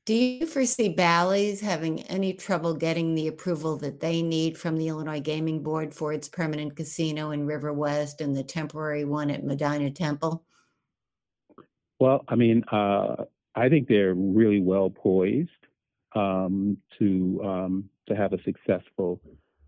Do 0.04 0.14
you 0.14 0.46
foresee 0.46 0.88
Bally's 0.88 1.60
having 1.60 2.00
any 2.04 2.32
trouble 2.32 2.74
getting 2.74 3.14
the 3.14 3.28
approval 3.28 3.76
that 3.78 4.00
they 4.00 4.22
need 4.22 4.56
from 4.56 4.78
the 4.78 4.88
Illinois 4.88 5.20
Gaming 5.20 5.62
Board 5.62 5.92
for 5.92 6.12
its 6.12 6.28
permanent 6.28 6.76
casino 6.76 7.32
in 7.32 7.44
River 7.44 7.72
West 7.72 8.20
and 8.20 8.34
the 8.34 8.42
temporary 8.42 9.04
one 9.04 9.30
at 9.30 9.44
Medinah 9.44 9.90
Temple? 9.90 10.44
Well, 12.00 12.24
I 12.28 12.36
mean, 12.36 12.62
uh, 12.70 13.24
I 13.54 13.68
think 13.68 13.88
they're 13.88 14.14
really 14.14 14.60
well 14.60 14.90
poised 14.90 15.50
um, 16.14 16.76
to 16.98 17.40
um, 17.44 17.90
to 18.08 18.14
have 18.14 18.32
a 18.32 18.42
successful 18.42 19.20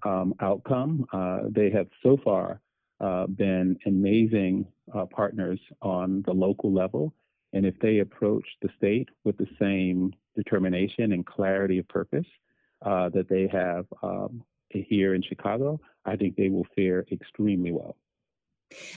um, 0.05 0.35
outcome. 0.41 1.07
Uh, 1.13 1.41
they 1.49 1.71
have 1.71 1.89
so 2.03 2.17
far 2.25 2.61
uh, 3.01 3.27
been 3.27 3.77
amazing 3.87 4.67
uh, 4.95 5.07
partners 5.07 5.59
on 5.83 6.23
the 6.27 6.33
local 6.33 6.73
level, 6.73 7.13
and 7.53 7.67
if 7.67 7.79
they 7.81 7.99
approach 7.99 8.45
the 8.63 8.69
state 8.77 9.09
with 9.25 9.37
the 9.37 9.49
same 9.59 10.13
determination 10.37 11.13
and 11.13 11.27
clarity 11.27 11.79
of 11.79 11.89
purpose 11.89 12.27
uh, 12.87 13.09
that 13.09 13.29
they 13.29 13.49
have 13.49 13.87
um, 14.03 14.43
here 14.69 15.15
in 15.15 15.23
Chicago, 15.23 15.81
I 16.05 16.17
think 16.17 16.37
they 16.37 16.49
will 16.49 16.67
fare 16.77 17.05
extremely 17.11 17.73
well. 17.73 17.97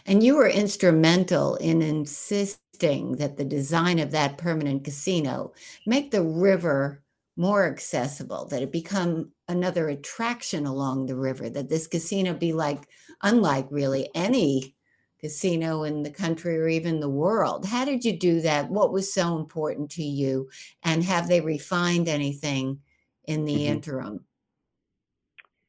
And 0.06 0.24
you 0.24 0.36
were 0.36 0.48
instrumental 0.48 1.56
in 1.56 1.82
insisting 1.82 3.18
that 3.18 3.38
the 3.38 3.46
design 3.46 4.00
of 4.00 4.12
that 4.12 4.38
permanent 4.38 4.84
casino 4.84 5.54
make 5.86 6.12
the 6.12 6.24
river 6.24 7.04
more 7.36 7.66
accessible, 7.66 8.46
that 8.46 8.62
it 8.62 8.72
become 8.72 9.32
another 9.48 9.90
attraction 9.90 10.66
along 10.66 11.06
the 11.06 11.16
river, 11.16 11.50
that 11.50 11.70
this 11.70 11.88
casino 11.88 12.34
be 12.34 12.54
like, 12.54 12.88
unlike 13.22 13.68
really 13.72 14.10
any 14.14 14.76
casino 15.20 15.84
in 15.84 16.04
the 16.04 16.12
country 16.12 16.60
or 16.60 16.68
even 16.68 17.00
the 17.00 17.10
world. 17.10 17.66
How 17.66 17.86
did 17.86 18.04
you 18.04 18.20
do 18.20 18.42
that? 18.42 18.70
What 18.70 18.92
was 18.92 19.14
so 19.14 19.38
important 19.38 19.90
to 19.92 20.04
you? 20.04 20.50
And 20.84 21.02
have 21.04 21.28
they 21.28 21.40
refined 21.40 22.10
anything 22.10 22.80
in 23.26 23.46
the 23.46 23.54
mm-hmm. 23.54 23.74
interim? 23.74 24.26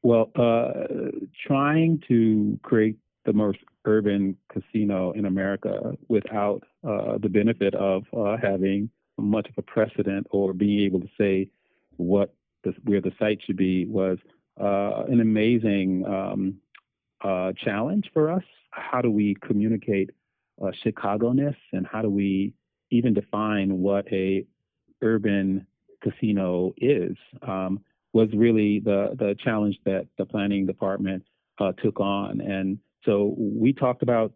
Well, 0.02 0.30
uh, 0.34 1.12
trying 1.46 2.02
to 2.08 2.58
create 2.62 2.96
the 3.24 3.32
most 3.32 3.58
urban 3.84 4.36
casino 4.52 5.12
in 5.12 5.26
America 5.26 5.96
without 6.08 6.62
uh, 6.86 7.18
the 7.18 7.28
benefit 7.28 7.74
of 7.74 8.04
uh, 8.16 8.36
having 8.40 8.90
much 9.18 9.48
of 9.48 9.54
a 9.56 9.62
precedent 9.62 10.26
or 10.30 10.52
being 10.52 10.80
able 10.84 11.00
to 11.00 11.08
say 11.18 11.48
what 11.96 12.34
the, 12.64 12.74
where 12.84 13.00
the 13.00 13.12
site 13.18 13.40
should 13.44 13.56
be 13.56 13.86
was 13.86 14.18
uh, 14.60 15.04
an 15.08 15.20
amazing 15.20 16.04
um, 16.06 16.56
uh, 17.22 17.52
challenge 17.64 18.10
for 18.12 18.30
us. 18.30 18.44
How 18.70 19.00
do 19.00 19.10
we 19.10 19.36
communicate 19.46 20.10
uh, 20.62 20.70
Chicago-ness, 20.82 21.54
and 21.72 21.86
how 21.86 22.02
do 22.02 22.10
we 22.10 22.52
even 22.90 23.14
define 23.14 23.78
what 23.78 24.06
a 24.12 24.44
urban 25.02 25.66
casino 26.02 26.74
is? 26.76 27.16
Um, 27.42 27.80
was 28.12 28.28
really 28.32 28.78
the 28.78 29.16
the 29.18 29.34
challenge 29.42 29.76
that 29.84 30.06
the 30.18 30.24
planning 30.24 30.66
department 30.66 31.24
uh, 31.58 31.72
took 31.72 31.98
on, 32.00 32.40
and 32.40 32.78
so 33.04 33.34
we 33.36 33.72
talked 33.72 34.02
about 34.02 34.32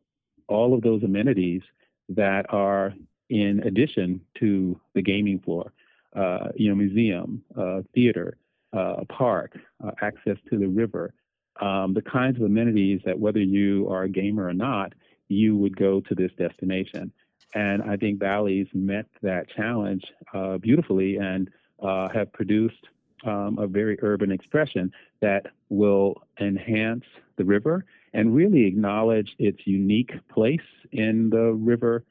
all 0.49 0.75
of 0.75 0.83
those 0.83 1.03
amenities 1.03 1.63
that 2.09 2.47
are 2.49 2.95
in 3.29 3.61
addition 3.65 4.21
to 4.39 4.81
the 4.95 5.03
gaming 5.03 5.39
floor, 5.39 5.73
uh, 6.17 6.49
you 6.57 6.69
know, 6.69 6.75
museum, 6.75 7.43
uh, 7.57 7.83
theater, 7.95 8.39
uh, 8.73 9.05
park, 9.09 9.57
uh, 9.85 9.91
access 10.01 10.37
to 10.51 10.59
the 10.59 10.67
river, 10.67 11.13
um, 11.61 11.93
the 11.95 12.03
kinds 12.03 12.37
of 12.37 12.43
amenities 12.43 13.01
that 13.05 13.19
whether 13.19 13.41
you 13.41 13.89
are 13.91 14.05
a 14.05 14.09
gamer 14.09 14.47
or 14.47 14.55
not, 14.55 14.95
you 15.29 15.57
would 15.57 15.77
go 15.77 16.01
to 16.01 16.15
this 16.15 16.33
destination. 16.39 17.13
And 17.55 17.83
I 17.83 17.97
think 17.97 18.19
Bally's 18.19 18.69
met 18.73 19.07
that 19.23 19.49
challenge 19.51 20.05
uh, 20.33 20.59
beautifully 20.59 21.17
and 21.17 21.51
uh, 21.83 22.09
have 22.09 22.33
produced 22.33 22.89
um, 23.25 23.59
a 23.59 23.67
very 23.67 23.99
urban 24.03 24.31
expression 24.31 24.93
that 25.21 25.47
will 25.69 26.23
enhance 26.41 27.05
the 27.37 27.45
river 27.45 27.85
and 28.13 28.35
really 28.35 28.67
acknowledge 28.67 29.35
its 29.39 29.59
unique 29.67 30.13
place 30.29 30.61
in 30.93 31.31
the 31.31 31.53
river 31.53 32.05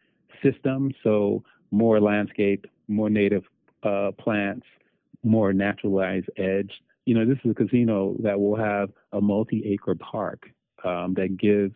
system. 0.44 0.92
So, 1.04 1.44
more 1.72 2.00
landscape, 2.00 2.66
more 2.88 3.10
native 3.10 3.44
uh, 3.84 4.12
plants, 4.18 4.66
more 5.24 5.52
naturalized 5.52 6.30
edge. 6.38 6.72
You 7.06 7.16
know, 7.16 7.26
this 7.26 7.38
is 7.44 7.52
a 7.52 7.54
casino 7.54 8.16
that 8.20 8.40
will 8.40 8.56
have 8.56 8.90
a 9.12 9.22
multi 9.22 9.64
acre 9.66 9.96
park 9.96 10.50
um, 10.84 11.14
that 11.16 11.38
gives 11.38 11.76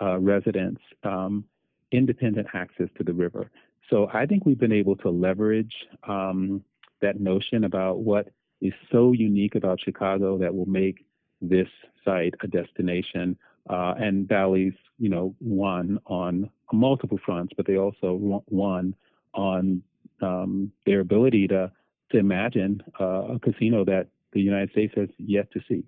uh, 0.00 0.18
residents 0.18 0.80
um, 1.02 1.44
independent 1.90 2.48
access 2.54 2.88
to 2.96 3.04
the 3.04 3.12
river. 3.12 3.50
So, 3.90 4.08
I 4.12 4.26
think 4.26 4.46
we've 4.46 4.60
been 4.60 4.72
able 4.72 4.96
to 4.96 5.10
leverage 5.10 5.74
um, 6.06 6.62
that 7.00 7.20
notion 7.20 7.64
about 7.64 8.00
what 8.00 8.28
is 8.60 8.72
so 8.90 9.12
unique 9.12 9.54
about 9.56 9.80
Chicago 9.80 10.38
that 10.38 10.54
will 10.54 10.66
make 10.66 11.04
this 11.42 11.68
site 12.04 12.34
a 12.42 12.46
destination. 12.46 13.36
Uh, 13.68 13.94
and 13.98 14.26
Bally's, 14.26 14.74
you 14.98 15.08
know, 15.08 15.34
won 15.40 16.00
on 16.06 16.50
multiple 16.72 17.18
fronts, 17.24 17.52
but 17.56 17.66
they 17.66 17.76
also 17.76 18.42
won 18.48 18.94
on 19.34 19.82
um, 20.20 20.72
their 20.86 21.00
ability 21.00 21.48
to 21.48 21.70
to 22.10 22.18
imagine 22.18 22.82
uh, 23.00 23.34
a 23.34 23.38
casino 23.38 23.84
that 23.84 24.06
the 24.32 24.40
United 24.40 24.70
States 24.70 24.92
has 24.96 25.08
yet 25.18 25.50
to 25.52 25.60
see. 25.66 25.82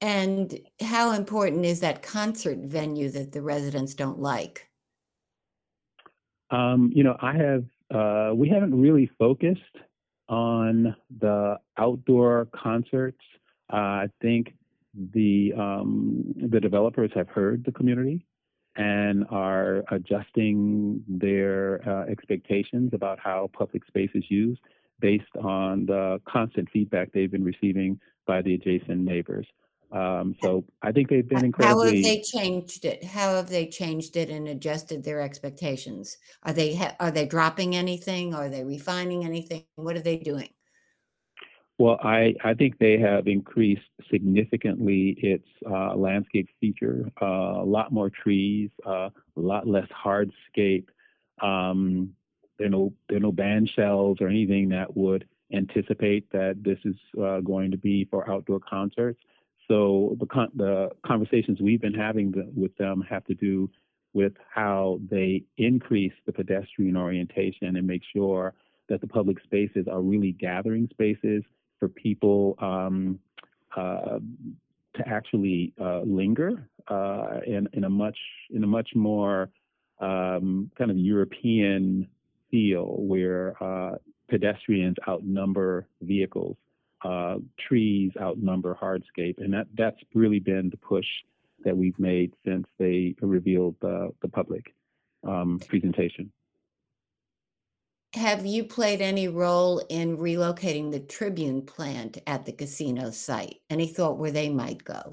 And 0.00 0.60
how 0.80 1.12
important 1.12 1.64
is 1.64 1.80
that 1.80 2.02
concert 2.02 2.58
venue 2.58 3.10
that 3.10 3.32
the 3.32 3.42
residents 3.42 3.94
don't 3.94 4.20
like? 4.20 4.68
Um, 6.50 6.92
you 6.94 7.02
know, 7.02 7.16
I 7.20 7.32
have 7.36 7.64
uh, 7.92 8.34
we 8.34 8.48
haven't 8.48 8.80
really 8.80 9.10
focused 9.18 9.60
on 10.28 10.94
the 11.20 11.58
outdoor 11.78 12.48
concerts. 12.54 13.20
Uh, 13.72 13.76
I 13.76 14.08
think 14.20 14.54
the 15.12 15.52
um, 15.58 16.24
the 16.36 16.60
developers 16.60 17.10
have 17.14 17.28
heard 17.28 17.64
the 17.64 17.72
community 17.72 18.24
and 18.76 19.24
are 19.30 19.84
adjusting 19.90 21.02
their 21.06 21.80
uh, 21.88 22.10
expectations 22.10 22.90
about 22.92 23.18
how 23.20 23.48
public 23.52 23.84
space 23.86 24.10
is 24.14 24.24
used 24.28 24.60
based 25.00 25.24
on 25.42 25.86
the 25.86 26.20
constant 26.28 26.68
feedback 26.72 27.12
they've 27.12 27.30
been 27.30 27.44
receiving 27.44 28.00
by 28.26 28.42
the 28.42 28.54
adjacent 28.54 28.98
neighbors. 28.98 29.46
Um, 29.92 30.34
so 30.42 30.64
I 30.82 30.90
think 30.90 31.08
they've 31.08 31.28
been 31.28 31.44
incredibly. 31.44 31.86
How 31.86 31.94
have 31.94 32.02
they 32.02 32.22
changed 32.22 32.84
it? 32.84 33.04
How 33.04 33.36
have 33.36 33.48
they 33.48 33.68
changed 33.68 34.16
it 34.16 34.28
and 34.28 34.48
adjusted 34.48 35.04
their 35.04 35.20
expectations? 35.20 36.16
Are 36.42 36.52
they 36.52 36.80
are 36.98 37.12
they 37.12 37.26
dropping 37.26 37.76
anything? 37.76 38.34
Are 38.34 38.48
they 38.48 38.64
refining 38.64 39.24
anything? 39.24 39.64
What 39.76 39.96
are 39.96 40.02
they 40.02 40.16
doing? 40.16 40.48
Well, 41.78 41.98
I, 42.02 42.34
I 42.44 42.54
think 42.54 42.78
they 42.78 42.98
have 42.98 43.26
increased 43.26 43.82
significantly 44.10 45.16
its 45.18 45.46
uh, 45.68 45.94
landscape 45.96 46.48
feature, 46.60 47.10
uh, 47.20 47.26
a 47.62 47.66
lot 47.66 47.90
more 47.92 48.10
trees, 48.10 48.70
uh, 48.86 49.08
a 49.36 49.40
lot 49.40 49.66
less 49.66 49.88
hardscape. 49.88 50.86
Um, 51.42 52.10
there 52.58 52.68
are 52.68 52.70
no 52.70 52.92
there 53.08 53.16
are 53.16 53.20
no 53.20 53.32
band 53.32 53.68
shells 53.74 54.18
or 54.20 54.28
anything 54.28 54.68
that 54.68 54.96
would 54.96 55.26
anticipate 55.52 56.30
that 56.30 56.62
this 56.62 56.78
is 56.84 56.94
uh, 57.20 57.40
going 57.40 57.72
to 57.72 57.76
be 57.76 58.04
for 58.04 58.30
outdoor 58.30 58.60
concerts. 58.60 59.18
So 59.66 60.16
the 60.20 60.26
con- 60.26 60.52
the 60.54 60.90
conversations 61.04 61.58
we've 61.60 61.80
been 61.80 61.94
having 61.94 62.32
with 62.54 62.76
them 62.76 63.02
have 63.08 63.24
to 63.24 63.34
do 63.34 63.68
with 64.12 64.34
how 64.48 65.00
they 65.10 65.42
increase 65.56 66.12
the 66.24 66.32
pedestrian 66.32 66.96
orientation 66.96 67.74
and 67.74 67.84
make 67.84 68.02
sure 68.14 68.54
that 68.88 69.00
the 69.00 69.08
public 69.08 69.42
spaces 69.42 69.86
are 69.90 70.00
really 70.00 70.30
gathering 70.32 70.88
spaces 70.92 71.42
for 71.78 71.88
people 71.88 72.56
um, 72.60 73.18
uh, 73.76 74.18
to 74.94 75.08
actually 75.08 75.72
uh, 75.80 76.00
linger 76.00 76.68
uh, 76.88 77.40
in, 77.46 77.68
in 77.72 77.84
a 77.84 77.90
much 77.90 78.18
in 78.50 78.62
a 78.64 78.66
much 78.66 78.90
more 78.94 79.50
um, 80.00 80.70
kind 80.76 80.90
of 80.90 80.96
European 80.96 82.08
feel 82.50 82.96
where 82.98 83.62
uh, 83.62 83.96
pedestrians 84.28 84.96
outnumber 85.08 85.86
vehicles 86.02 86.56
uh, 87.04 87.36
trees 87.68 88.12
outnumber 88.20 88.76
hardscape, 88.80 89.38
and 89.38 89.52
that 89.52 89.66
that's 89.76 89.98
really 90.14 90.40
been 90.40 90.70
the 90.70 90.76
push 90.76 91.06
that 91.64 91.76
we've 91.76 91.98
made 91.98 92.32
since 92.44 92.66
they 92.78 93.14
revealed 93.20 93.76
the 93.80 94.10
the 94.22 94.28
public 94.28 94.74
um, 95.26 95.60
presentation. 95.68 96.32
Have 98.14 98.46
you 98.46 98.64
played 98.64 99.00
any 99.00 99.28
role 99.28 99.80
in 99.88 100.16
relocating 100.16 100.90
the 100.90 101.00
Tribune 101.00 101.62
plant 101.62 102.18
at 102.26 102.46
the 102.46 102.52
casino 102.52 103.10
site? 103.10 103.60
Any 103.68 103.86
thought 103.86 104.18
where 104.18 104.30
they 104.30 104.48
might 104.48 104.84
go? 104.84 105.10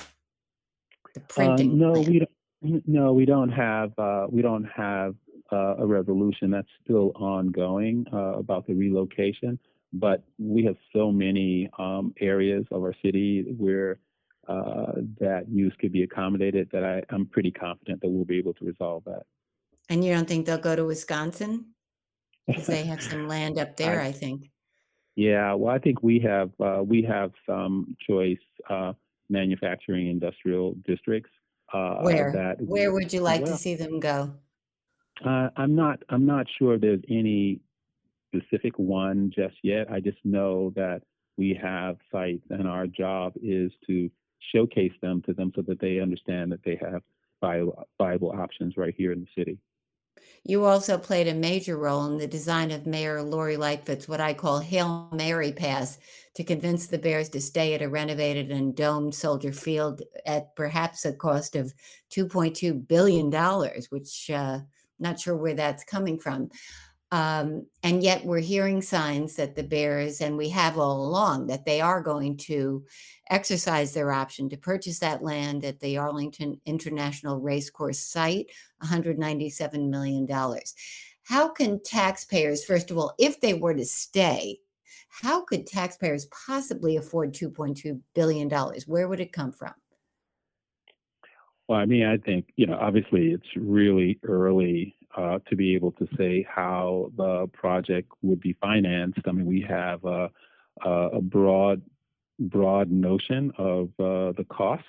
The 1.13 1.19
printing. 1.21 1.71
Uh, 1.71 1.87
no, 1.87 1.93
plant. 1.93 2.07
we 2.07 2.19
don't. 2.19 2.87
No, 2.87 3.11
we 3.13 3.25
don't 3.25 3.49
have. 3.49 3.91
Uh, 3.97 4.27
we 4.29 4.43
don't 4.43 4.65
have 4.65 5.15
uh, 5.51 5.77
a 5.77 5.85
resolution 5.85 6.51
that's 6.51 6.67
still 6.83 7.11
ongoing 7.15 8.05
uh, 8.13 8.37
about 8.37 8.67
the 8.67 8.73
relocation 8.73 9.57
but 9.93 10.23
we 10.37 10.63
have 10.63 10.77
so 10.93 11.11
many 11.11 11.69
um, 11.77 12.13
areas 12.19 12.65
of 12.71 12.81
our 12.81 12.95
city 13.03 13.53
where 13.57 13.99
uh, 14.47 14.93
that 15.19 15.45
use 15.49 15.73
could 15.79 15.91
be 15.91 16.03
accommodated 16.03 16.69
that 16.71 16.83
I, 16.83 17.03
I'm 17.13 17.25
pretty 17.25 17.51
confident 17.51 18.01
that 18.01 18.09
we'll 18.09 18.25
be 18.25 18.37
able 18.37 18.53
to 18.55 18.65
resolve 18.65 19.03
that. 19.05 19.23
And 19.89 20.03
you 20.03 20.13
don't 20.13 20.27
think 20.27 20.45
they'll 20.45 20.57
go 20.57 20.75
to 20.75 20.85
Wisconsin? 20.85 21.65
Because 22.51 22.67
they 22.67 22.83
have 22.83 23.01
some 23.01 23.27
land 23.27 23.59
up 23.59 23.75
there, 23.77 24.01
I, 24.01 24.07
I, 24.07 24.11
think. 24.11 24.49
Yeah, 25.15 25.53
well, 25.53 25.73
I 25.73 25.79
think 25.79 26.01
we 26.03 26.19
have 26.19 26.51
uh, 26.59 26.81
we 26.83 27.01
have 27.03 27.31
some 27.45 27.95
choice 28.07 28.37
uh, 28.69 28.93
manufacturing 29.29 30.07
industrial 30.07 30.75
districts. 30.85 31.31
Uh, 31.73 32.01
where 32.01 32.31
that 32.33 32.61
where 32.61 32.91
would 32.91 33.13
you 33.13 33.21
like 33.21 33.43
well, 33.43 33.53
to 33.53 33.57
see 33.57 33.75
them 33.75 33.99
go? 33.99 34.33
Uh, 35.25 35.49
I'm 35.55 35.75
not 35.75 35.99
I'm 36.09 36.25
not 36.25 36.47
sure 36.57 36.77
there's 36.77 37.03
any 37.09 37.61
specific 38.33 38.77
one 38.77 39.31
just 39.33 39.55
yet. 39.63 39.91
I 39.91 39.99
just 39.99 40.17
know 40.23 40.71
that 40.75 41.01
we 41.37 41.57
have 41.61 41.97
sites, 42.11 42.45
and 42.49 42.67
our 42.67 42.87
job 42.87 43.33
is 43.41 43.71
to 43.87 44.09
showcase 44.53 44.93
them 45.01 45.21
to 45.25 45.33
them 45.33 45.51
so 45.55 45.61
that 45.67 45.79
they 45.79 45.99
understand 45.99 46.51
that 46.51 46.63
they 46.63 46.77
have 46.81 47.01
viable, 47.41 47.87
viable 47.97 48.31
options 48.31 48.75
right 48.77 48.93
here 48.97 49.11
in 49.11 49.21
the 49.21 49.27
city. 49.41 49.57
You 50.43 50.65
also 50.65 50.97
played 50.97 51.28
a 51.28 51.36
major 51.36 51.78
role 51.78 52.06
in 52.06 52.17
the 52.17 52.28
design 52.28 52.71
of 52.71 52.88
Mayor 52.88 53.21
Lori 53.21 53.58
Lightfoot's 53.58 54.08
what 54.08 54.19
I 54.19 54.34
call 54.34 54.60
Hail 54.60 55.10
Mary 55.13 55.52
Pass 55.52 56.00
to 56.34 56.43
convince 56.43 56.88
the 56.88 56.97
Bears 56.97 57.30
to 57.30 57.41
stay 57.41 57.76
at 57.76 57.82
a 57.82 57.89
renovated 57.89 58.52
and 58.52 58.76
domed 58.76 59.13
Soldier 59.13 59.52
Field 59.52 60.02
at 60.26 60.56
perhaps 60.56 61.06
a 61.06 61.13
cost 61.13 61.56
of 61.56 61.74
$2.2 62.12 62.88
billion, 62.88 63.32
which 63.89 64.32
uh, 64.32 64.60
not 65.00 65.19
sure 65.19 65.36
where 65.36 65.54
that's 65.54 65.84
coming 65.84 66.17
from. 66.17 66.50
Um, 67.12 67.65
and 67.84 68.02
yet 68.02 68.24
we're 68.24 68.39
hearing 68.39 68.82
signs 68.82 69.36
that 69.36 69.56
the 69.56 69.63
Bears, 69.63 70.21
and 70.21 70.38
we 70.38 70.47
have 70.50 70.78
all 70.78 71.06
along, 71.06 71.47
that 71.47 71.65
they 71.65 71.82
are 71.82 72.02
going 72.02 72.38
to 72.38 72.86
exercise 73.30 73.93
their 73.93 74.13
option 74.13 74.50
to 74.50 74.58
purchase 74.58 75.00
that 75.00 75.21
land 75.21 75.65
at 75.65 75.82
the 75.82 75.97
Arlington 75.97 76.62
International 76.65 77.39
Racecourse 77.39 78.00
site, 78.00 78.50
$197 78.82 79.89
million. 79.89 80.26
How 81.24 81.50
can 81.50 81.84
taxpayers, 81.84 82.63
first 82.63 82.91
of 82.91 82.97
all, 82.97 83.13
if 83.19 83.41
they 83.41 83.54
were 83.54 83.74
to 83.74 83.86
stay, 83.86 84.60
how 85.10 85.43
could 85.43 85.67
taxpayers 85.67 86.28
possibly 86.28 86.95
afford 86.95 87.34
$2.2 87.34 88.00
billion? 88.15 88.50
Where 88.88 89.10
would 89.10 89.19
it 89.19 89.34
come 89.34 89.52
from? 89.52 89.74
Well, 91.67 91.80
I 91.80 91.86
mean, 91.86 92.06
I 92.06 92.17
think, 92.17 92.47
you 92.56 92.67
know, 92.67 92.78
obviously 92.80 93.32
it's 93.32 93.47
really 93.56 94.19
early 94.24 94.95
uh, 95.17 95.39
to 95.50 95.56
be 95.56 95.76
able 95.76 95.91
to 95.93 96.08
say 96.17 96.45
how 96.50 97.12
the 97.17 97.47
project 97.54 98.12
would 98.21 98.39
be 98.39 98.54
financed. 98.62 99.19
I 99.26 99.32
mean, 99.32 99.45
we 99.45 99.62
have 99.62 100.04
a, 100.06 100.30
a 100.86 101.21
broad 101.21 101.82
broad 102.39 102.89
notion 102.89 103.52
of 103.58 103.89
uh, 104.00 104.34
the 104.38 104.45
cost. 104.50 104.84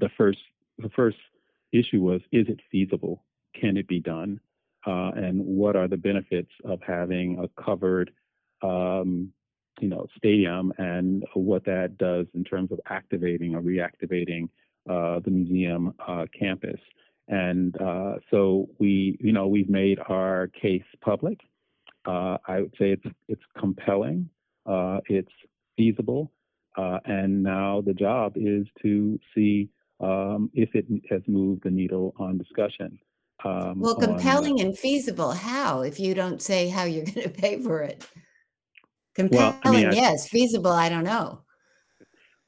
The 0.00 0.08
first 0.16 0.38
the 0.78 0.90
first 0.90 1.18
issue 1.72 2.00
was 2.00 2.20
is 2.32 2.48
it 2.48 2.60
feasible? 2.70 3.24
Can 3.58 3.76
it 3.76 3.88
be 3.88 4.00
done? 4.00 4.40
Uh, 4.86 5.10
and 5.16 5.44
what 5.44 5.76
are 5.76 5.88
the 5.88 5.96
benefits 5.96 6.50
of 6.64 6.80
having 6.86 7.38
a 7.38 7.62
covered 7.62 8.10
um, 8.62 9.32
you 9.80 9.88
know 9.88 10.06
stadium 10.16 10.72
and 10.78 11.24
what 11.34 11.64
that 11.64 11.98
does 11.98 12.26
in 12.34 12.44
terms 12.44 12.72
of 12.72 12.80
activating 12.88 13.54
or 13.54 13.60
reactivating 13.60 14.48
uh, 14.88 15.20
the 15.20 15.30
museum 15.30 15.94
uh, 16.06 16.24
campus. 16.38 16.80
And 17.28 17.80
uh, 17.80 18.14
so 18.30 18.68
we, 18.78 19.18
you 19.20 19.32
know, 19.32 19.46
we've 19.46 19.68
made 19.68 19.98
our 20.08 20.48
case 20.60 20.82
public. 21.02 21.38
Uh, 22.06 22.38
I 22.46 22.60
would 22.60 22.74
say 22.78 22.92
it's 22.92 23.06
it's 23.28 23.42
compelling, 23.58 24.30
uh, 24.64 25.00
it's 25.08 25.32
feasible, 25.76 26.32
uh, 26.76 27.00
and 27.04 27.42
now 27.42 27.82
the 27.84 27.92
job 27.92 28.32
is 28.36 28.66
to 28.82 29.18
see 29.34 29.68
um, 30.00 30.50
if 30.54 30.74
it 30.74 30.86
has 31.10 31.20
moved 31.26 31.64
the 31.64 31.70
needle 31.70 32.14
on 32.18 32.38
discussion. 32.38 32.98
Um, 33.44 33.80
well, 33.80 33.94
compelling 33.94 34.60
on, 34.60 34.66
and 34.66 34.78
feasible. 34.78 35.32
How? 35.32 35.82
If 35.82 36.00
you 36.00 36.14
don't 36.14 36.40
say 36.40 36.68
how 36.68 36.84
you're 36.84 37.04
going 37.14 37.22
to 37.22 37.28
pay 37.28 37.60
for 37.60 37.82
it. 37.82 38.06
Compelling, 39.14 39.44
well, 39.46 39.60
I 39.64 39.70
mean, 39.70 39.92
yes. 39.92 40.28
Feasible, 40.28 40.70
I 40.70 40.88
don't 40.88 41.04
know. 41.04 41.42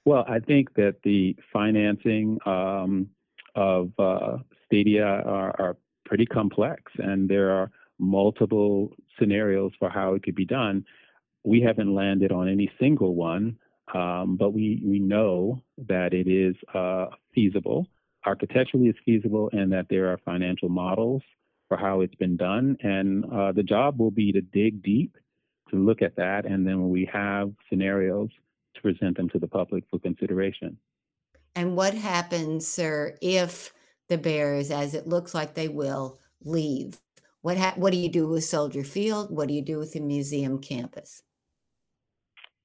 Well, 0.05 0.25
I 0.27 0.39
think 0.39 0.75
that 0.75 0.97
the 1.05 1.37
financing 1.53 2.39
um, 2.47 3.09
of 3.55 3.91
uh, 3.99 4.39
Stadia 4.71 5.05
are, 5.05 5.55
are, 5.61 5.77
pretty 6.07 6.27
complex, 6.27 6.91
and 6.99 7.29
there 7.29 7.53
are 7.53 7.71
multiple 8.01 8.91
scenarios 9.17 9.71
for 9.79 9.89
how 9.89 10.15
it 10.15 10.25
could 10.25 10.35
be 10.35 10.45
done. 10.45 10.85
We 11.45 11.61
haven't 11.61 11.95
landed 11.95 12.33
on 12.33 12.49
any 12.49 12.69
single 12.81 13.15
one, 13.15 13.57
um, 13.95 14.37
but 14.37 14.51
we, 14.51 14.83
we 14.85 14.99
know 14.99 15.63
that 15.87 16.13
it 16.13 16.27
is 16.27 16.57
uh, 16.75 17.07
feasible, 17.33 17.87
architecturally 18.27 18.89
it's 18.89 18.99
feasible, 19.05 19.51
and 19.53 19.71
that 19.73 19.87
there 19.89 20.09
are 20.09 20.19
financial 20.25 20.69
models 20.69 21.23
for 21.69 21.77
how 21.77 22.01
it's 22.01 22.17
been 22.17 22.37
done. 22.37 22.77
And 22.83 23.25
uh, 23.33 23.53
the 23.53 23.63
job 23.63 24.01
will 24.01 24.11
be 24.11 24.33
to 24.33 24.41
dig 24.41 24.83
deep 24.83 25.17
to 25.71 25.77
look 25.77 26.03
at 26.03 26.17
that, 26.17 26.45
and 26.45 26.67
then 26.67 26.89
we 26.89 27.09
have 27.13 27.53
scenarios, 27.69 28.31
to 28.75 28.81
present 28.83 29.17
them 29.17 29.29
to 29.29 29.39
the 29.39 29.47
public 29.47 29.85
for 29.91 30.01
consideration. 30.01 30.77
And 31.55 31.77
what 31.77 31.95
happens, 31.95 32.67
sir, 32.67 33.17
if 33.21 33.73
the 34.11 34.19
Bears, 34.19 34.71
as 34.71 34.95
it 34.95 35.07
looks 35.07 35.33
like 35.35 35.55
they 35.55 35.69
will, 35.69 36.19
leave? 36.45 36.99
What 37.41 37.57
ha- 37.57 37.75
what 37.77 37.93
do 37.93 37.99
you 37.99 38.11
do 38.11 38.29
with 38.29 38.45
Soldier 38.45 38.85
Field? 38.85 39.35
What 39.35 39.49
do 39.49 39.55
you 39.55 39.63
do 39.63 39.79
with 39.79 39.95
the 39.95 40.01
museum 40.01 40.61
campus? 40.61 41.23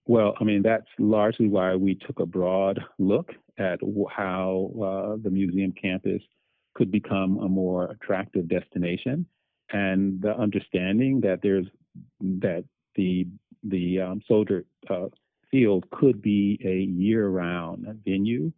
Well, 0.05 0.35
I 0.41 0.43
mean 0.43 0.61
that's 0.61 0.87
largely 0.99 1.47
why 1.47 1.75
we 1.75 1.95
took 1.95 2.19
a 2.19 2.25
broad 2.25 2.79
look 2.99 3.31
at 3.57 3.79
how 4.09 4.71
uh, 4.75 5.17
the 5.23 5.29
museum 5.29 5.71
campus 5.81 6.21
could 6.73 6.91
become 6.91 7.37
a 7.39 7.47
more 7.47 7.85
attractive 7.85 8.49
destination, 8.49 9.25
and 9.71 10.21
the 10.21 10.35
understanding 10.37 11.21
that 11.21 11.39
there's 11.41 11.67
that 12.19 12.65
the 12.95 13.27
the 13.63 14.01
um, 14.01 14.21
Soldier 14.27 14.65
uh, 14.89 15.07
Field 15.49 15.89
could 15.91 16.21
be 16.21 16.59
a 16.65 16.79
year-round 17.01 17.85
venue 18.05 18.51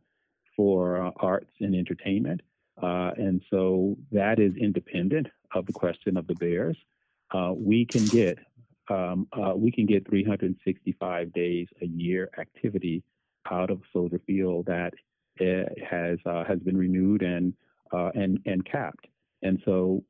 for 0.55 1.05
uh, 1.05 1.11
arts 1.17 1.51
and 1.59 1.75
entertainment. 1.75 2.41
Uh, 2.81 3.11
and 3.17 3.41
so 3.49 3.97
that 4.11 4.39
is 4.39 4.53
independent 4.55 5.27
of 5.53 5.65
the 5.65 5.73
question 5.73 6.17
of 6.17 6.27
the 6.27 6.35
Bears. 6.35 6.77
Uh, 7.33 7.53
we 7.55 7.85
can 7.85 8.05
get 8.05 8.37
um, 8.89 9.27
uh, 9.33 9.53
we 9.53 9.69
can 9.71 9.85
get 9.85 10.07
365 10.07 11.33
days 11.33 11.67
a 11.81 11.87
year 11.87 12.29
activity 12.39 13.03
out 13.51 13.69
of 13.69 13.81
Soldier 13.91 14.21
Field 14.25 14.67
that 14.67 14.93
uh, 15.41 15.69
has 15.89 16.19
uh, 16.25 16.45
has 16.45 16.59
been 16.59 16.77
renewed 16.77 17.21
and 17.21 17.53
and 17.91 18.39
and 18.45 18.65
capped. 18.65 19.07
And 19.41 19.61
so 19.65 20.03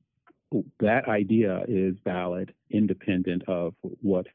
that 0.80 1.08
idea 1.08 1.64
is 1.68 1.96
valid, 2.04 2.54
independent 2.70 3.44
of 3.48 3.74
what 3.82 4.28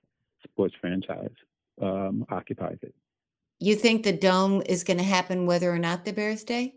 sports 0.44 0.74
franchise 0.80 1.30
um, 1.80 2.26
occupies 2.30 2.78
it. 2.82 2.94
You 3.58 3.76
think 3.76 4.02
the 4.02 4.12
dome 4.12 4.62
is 4.66 4.84
going 4.84 4.98
to 4.98 5.04
happen 5.04 5.46
whether 5.46 5.70
or 5.72 5.78
not 5.78 6.04
the 6.04 6.12
Bears 6.12 6.40
stay? 6.40 6.74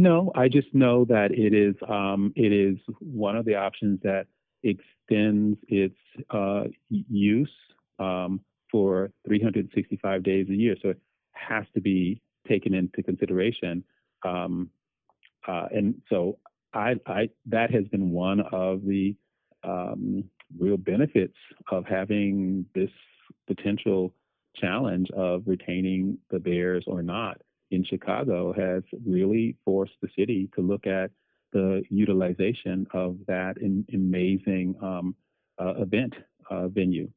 No, 0.00 0.30
I 0.36 0.46
just 0.46 0.72
know 0.72 1.04
that 1.06 1.32
it 1.32 1.52
is 1.52 1.74
um, 1.88 2.32
it 2.36 2.52
is 2.52 2.78
one 3.00 3.36
of 3.36 3.44
the 3.44 3.56
options 3.56 3.98
that 4.04 4.26
extends 4.62 5.58
its 5.66 5.96
uh, 6.30 6.64
use 6.88 7.50
um, 7.98 8.40
for 8.70 9.10
365 9.26 10.22
days 10.22 10.46
a 10.50 10.54
year. 10.54 10.76
So 10.80 10.90
it 10.90 11.00
has 11.32 11.64
to 11.74 11.80
be 11.80 12.22
taken 12.48 12.74
into 12.74 13.02
consideration. 13.02 13.82
Um, 14.24 14.70
uh, 15.48 15.66
and 15.74 16.00
so 16.08 16.38
I, 16.72 16.94
I, 17.06 17.28
that 17.46 17.72
has 17.72 17.84
been 17.88 18.12
one 18.12 18.40
of 18.52 18.84
the 18.84 19.16
um, 19.64 20.22
real 20.58 20.76
benefits 20.76 21.36
of 21.72 21.86
having 21.86 22.66
this 22.72 22.90
potential 23.48 24.14
challenge 24.54 25.08
of 25.10 25.42
retaining 25.46 26.18
the 26.30 26.38
Bears 26.38 26.84
or 26.86 27.02
not 27.02 27.40
in 27.70 27.84
Chicago 27.84 28.52
has 28.52 28.82
really 29.06 29.56
forced 29.64 29.94
the 30.02 30.08
city 30.16 30.48
to 30.54 30.60
look 30.60 30.86
at 30.86 31.10
the 31.52 31.82
utilization 31.90 32.86
of 32.92 33.16
that 33.26 33.58
in, 33.58 33.84
amazing 33.92 34.74
um, 34.82 35.14
uh, 35.60 35.74
event 35.78 36.14
uh, 36.50 36.68
venue. 36.68 37.08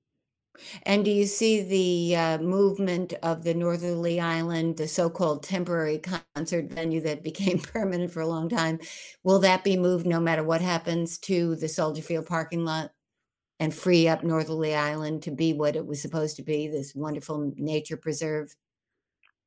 And 0.84 1.06
do 1.06 1.12
you 1.12 1.26
see 1.26 1.62
the 1.64 2.16
uh, 2.18 2.38
movement 2.40 3.14
of 3.24 3.44
the 3.44 3.54
Northerly 3.54 4.20
Island, 4.20 4.78
the 4.78 4.88
so 4.88 5.10
called 5.10 5.44
temporary 5.44 6.00
concert 6.36 6.70
venue 6.70 7.00
that 7.02 7.24
became 7.24 7.60
permanent 7.74 8.12
for 8.12 8.22
a 8.22 8.28
long 8.28 8.50
time? 8.50 8.80
Will 9.24 9.40
that 9.40 9.64
be 9.64 9.78
moved 9.78 10.06
no 10.06 10.20
matter 10.20 10.44
what 10.44 10.62
happens 10.62 11.18
to 11.20 11.56
the 11.56 11.70
Soldier 11.70 12.02
Field 12.02 12.26
parking 12.26 12.66
lot? 12.66 12.92
and 13.62 13.72
free 13.72 14.08
up 14.08 14.24
Northerly 14.24 14.74
Island 14.74 15.22
to 15.22 15.32
be 15.32 15.54
what 15.54 15.76
it 15.76 15.86
was 15.86 16.02
supposed 16.02 16.36
to 16.38 16.42
be 16.42 16.68
this 16.68 16.96
wonderful 16.96 17.54
nature 17.58 17.96
preserve? 17.96 18.56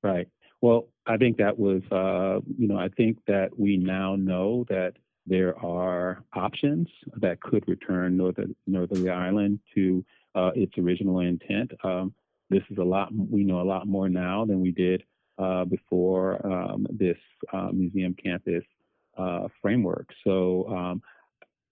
Right. 0.05 0.29
Well, 0.65 0.89
I 1.07 1.19
think 1.19 1.37
that 1.37 1.59
was, 1.59 1.83
uh, 1.93 2.41
you 2.57 2.69
know, 2.69 2.79
I 2.79 2.89
think 2.89 3.19
that 3.27 3.51
we 3.59 3.77
now 3.77 4.17
know 4.17 4.65
that 4.71 4.95
there 5.27 5.59
are 5.63 6.25
options 6.33 6.89
that 7.21 7.43
could 7.43 7.69
return 7.69 8.17
Northern, 8.17 8.57
Northerly 8.67 9.11
Island 9.11 9.61
to 9.75 10.03
uh, 10.35 10.53
its 10.55 10.73
original 10.79 11.21
intent. 11.21 11.71
Um, 11.85 12.15
this 12.49 12.63
is 12.71 12.79
a 12.79 12.83
lot, 12.83 13.11
we 13.13 13.45
know 13.45 13.61
a 13.61 13.71
lot 13.75 13.87
more 13.87 14.09
now 14.09 14.47
than 14.47 14.63
we 14.63 14.71
did 14.71 15.03
uh, 15.37 15.67
before 15.67 16.41
um, 16.47 16.87
this 16.89 17.19
uh, 17.53 17.69
museum 17.71 18.15
campus 18.15 18.65
uh, 19.19 19.49
framework. 19.61 20.09
So 20.27 20.67
um, 20.75 21.03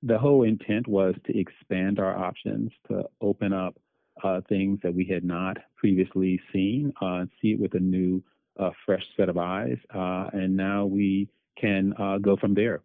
the 0.03 0.19
whole 0.19 0.43
intent 0.43 0.87
was 0.87 1.15
to 1.25 1.39
expand 1.39 1.99
our 1.99 2.15
options, 2.15 2.71
to 2.89 3.05
open 3.23 3.55
up 3.55 3.75
uh, 4.23 4.43
things 4.51 4.81
that 4.83 4.95
we 4.95 5.07
had 5.07 5.25
not 5.25 5.57
previously 5.77 6.39
seen, 6.53 6.93
see 7.41 7.53
it 7.53 7.59
with 7.59 7.73
a 7.73 7.81
new, 7.81 8.23
uh, 8.59 8.71
fresh 8.85 9.05
set 9.17 9.29
of 9.29 9.39
eyes, 9.39 9.79
uh, 9.95 10.29
and 10.33 10.57
now 10.57 10.85
we 10.85 11.29
can 11.61 11.95
uh, 11.99 12.19
go 12.19 12.37
from 12.37 12.55
there. 12.55 12.83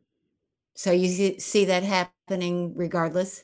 So 0.75 0.91
you 0.91 1.39
see 1.39 1.65
that 1.65 1.83
happening 1.83 2.73
regardless? 2.75 3.43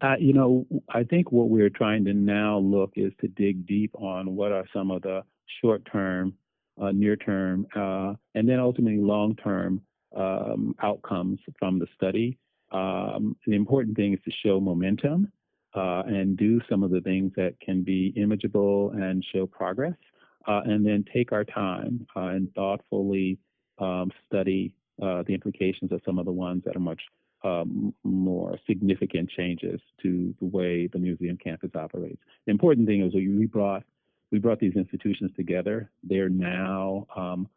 Uh, 0.00 0.16
you 0.18 0.32
know, 0.32 0.66
I 0.88 1.04
think 1.04 1.30
what 1.30 1.50
we're 1.50 1.70
trying 1.70 2.04
to 2.06 2.14
now 2.14 2.58
look 2.58 2.92
is 2.96 3.12
to 3.20 3.28
dig 3.28 3.66
deep 3.66 3.90
on 3.94 4.34
what 4.34 4.52
are 4.52 4.64
some 4.72 4.90
of 4.90 5.02
the 5.02 5.22
short-term, 5.60 6.32
near-term, 6.78 7.66
and 7.74 8.48
then 8.48 8.58
ultimately 8.58 8.98
long-term 8.98 9.82
um, 10.16 10.74
outcomes 10.82 11.38
from 11.58 11.78
the 11.78 11.86
study. 11.94 12.38
Um, 12.72 13.36
the 13.46 13.54
important 13.54 13.96
thing 13.96 14.14
is 14.14 14.20
to 14.24 14.30
show 14.30 14.60
momentum 14.60 15.30
uh, 15.74 16.02
and 16.06 16.36
do 16.36 16.60
some 16.68 16.82
of 16.82 16.90
the 16.90 17.00
things 17.02 17.32
that 17.36 17.58
can 17.60 17.82
be 17.82 18.12
imageable 18.16 18.90
and 18.92 19.24
show 19.32 19.46
progress, 19.46 19.96
uh, 20.46 20.62
and 20.64 20.86
then 20.86 21.04
take 21.12 21.32
our 21.32 21.44
time 21.44 22.06
uh, 22.16 22.28
and 22.28 22.52
thoughtfully 22.54 23.38
um, 23.78 24.10
study 24.26 24.74
uh, 25.02 25.22
the 25.26 25.34
implications 25.34 25.92
of 25.92 26.00
some 26.06 26.18
of 26.18 26.24
the 26.24 26.32
ones 26.32 26.62
that 26.64 26.76
are 26.76 26.80
much 26.80 27.02
um, 27.44 27.94
more 28.02 28.58
significant 28.66 29.30
changes 29.30 29.80
to 30.02 30.34
the 30.40 30.46
way 30.46 30.86
the 30.86 30.98
museum 30.98 31.36
campus 31.36 31.70
operates. 31.74 32.20
The 32.46 32.50
important 32.50 32.86
thing 32.86 33.02
is 33.02 33.14
we 33.14 33.46
brought 33.46 33.84
we 34.32 34.38
brought 34.38 34.58
these 34.58 34.74
institutions 34.74 35.30
together. 35.36 35.90
They're 36.02 36.28
now 36.28 37.06
um, 37.14 37.48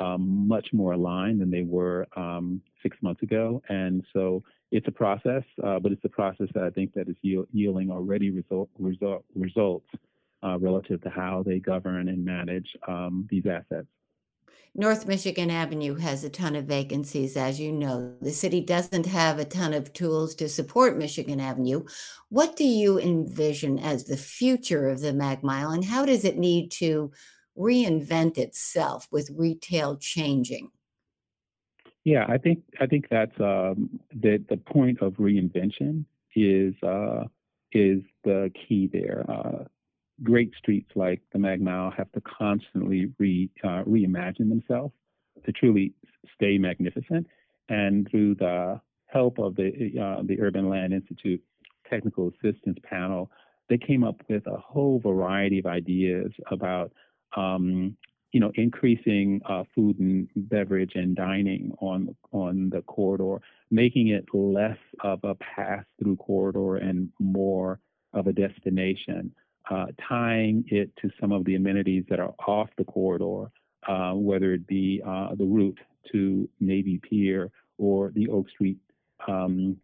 um, 0.00 0.46
much 0.46 0.68
more 0.72 0.92
aligned 0.92 1.40
than 1.40 1.50
they 1.50 1.62
were 1.62 2.06
um, 2.16 2.60
six 2.82 2.96
months 3.02 3.22
ago. 3.22 3.62
And 3.68 4.04
so 4.12 4.42
it's 4.70 4.86
a 4.86 4.92
process, 4.92 5.42
uh, 5.64 5.78
but 5.78 5.92
it's 5.92 6.04
a 6.04 6.08
process 6.08 6.48
that 6.54 6.64
I 6.64 6.70
think 6.70 6.92
that 6.94 7.08
is 7.08 7.16
yielding 7.22 7.90
already 7.90 8.30
result, 8.30 8.68
result, 8.78 9.24
results 9.34 9.86
uh, 10.42 10.58
relative 10.58 11.00
to 11.02 11.10
how 11.10 11.42
they 11.44 11.58
govern 11.58 12.08
and 12.08 12.24
manage 12.24 12.76
um, 12.86 13.26
these 13.30 13.44
assets. 13.46 13.88
North 14.74 15.08
Michigan 15.08 15.50
Avenue 15.50 15.96
has 15.96 16.22
a 16.22 16.30
ton 16.30 16.54
of 16.54 16.66
vacancies, 16.66 17.36
as 17.36 17.58
you 17.58 17.72
know. 17.72 18.14
The 18.20 18.30
city 18.30 18.60
doesn't 18.60 19.06
have 19.06 19.38
a 19.38 19.44
ton 19.44 19.72
of 19.72 19.92
tools 19.92 20.34
to 20.36 20.48
support 20.48 20.96
Michigan 20.96 21.40
Avenue. 21.40 21.84
What 22.28 22.54
do 22.54 22.64
you 22.64 22.98
envision 23.00 23.78
as 23.78 24.04
the 24.04 24.16
future 24.16 24.88
of 24.88 25.00
the 25.00 25.12
Mag 25.12 25.42
Mile, 25.42 25.70
and 25.70 25.84
how 25.84 26.04
does 26.04 26.24
it 26.24 26.38
need 26.38 26.70
to 26.72 27.10
reinvent 27.56 28.38
itself 28.38 29.08
with 29.10 29.30
retail 29.34 29.96
changing? 29.96 30.70
Yeah, 32.04 32.24
I 32.28 32.38
think 32.38 32.62
I 32.80 32.86
think 32.86 33.06
that's 33.10 33.38
um, 33.40 34.00
the 34.14 34.42
the 34.48 34.58
point 34.58 35.02
of 35.02 35.14
reinvention 35.14 36.04
is 36.36 36.74
uh, 36.82 37.24
is 37.72 38.00
the 38.24 38.50
key 38.54 38.88
there. 38.92 39.24
Uh, 39.28 39.64
great 40.22 40.52
streets 40.56 40.90
like 40.94 41.20
the 41.32 41.38
Mag 41.38 41.60
Mile 41.60 41.92
have 41.96 42.10
to 42.12 42.20
constantly 42.20 43.12
re 43.18 43.50
uh, 43.64 43.84
reimagine 43.84 44.48
themselves 44.48 44.94
to 45.44 45.52
truly 45.52 45.94
stay 46.34 46.58
magnificent, 46.58 47.26
and 47.68 48.08
through 48.10 48.34
the 48.36 48.80
help 49.06 49.38
of 49.38 49.56
the 49.56 49.70
uh, 50.00 50.22
the 50.24 50.40
Urban 50.40 50.68
Land 50.68 50.92
Institute 50.92 51.42
Technical 51.88 52.28
Assistance 52.28 52.78
Panel, 52.82 53.30
they 53.68 53.78
came 53.78 54.04
up 54.04 54.20
with 54.28 54.46
a 54.46 54.56
whole 54.58 55.00
variety 55.00 55.58
of 55.58 55.66
ideas 55.66 56.32
about 56.50 56.92
um, 57.36 57.96
you 58.32 58.40
know, 58.40 58.52
increasing 58.56 59.40
uh, 59.48 59.64
food 59.74 59.98
and 59.98 60.28
beverage 60.36 60.92
and 60.94 61.16
dining 61.16 61.72
on 61.80 62.14
on 62.32 62.70
the 62.70 62.82
corridor, 62.82 63.40
making 63.70 64.08
it 64.08 64.26
less 64.34 64.76
of 65.02 65.20
a 65.24 65.34
pass-through 65.36 66.16
corridor 66.16 66.76
and 66.76 67.08
more 67.18 67.80
of 68.12 68.26
a 68.26 68.32
destination, 68.32 69.32
uh, 69.70 69.86
tying 70.08 70.64
it 70.68 70.90
to 71.00 71.10
some 71.20 71.32
of 71.32 71.44
the 71.44 71.54
amenities 71.54 72.04
that 72.08 72.20
are 72.20 72.34
off 72.46 72.68
the 72.78 72.84
corridor, 72.84 73.50
uh, 73.86 74.12
whether 74.12 74.52
it 74.52 74.66
be 74.66 75.02
uh, 75.06 75.34
the 75.34 75.44
route 75.44 75.78
to 76.12 76.48
Navy 76.60 77.00
Pier 77.02 77.50
or 77.76 78.10
the 78.14 78.28
Oak 78.28 78.48
Street 78.50 78.78
um, 79.26 79.76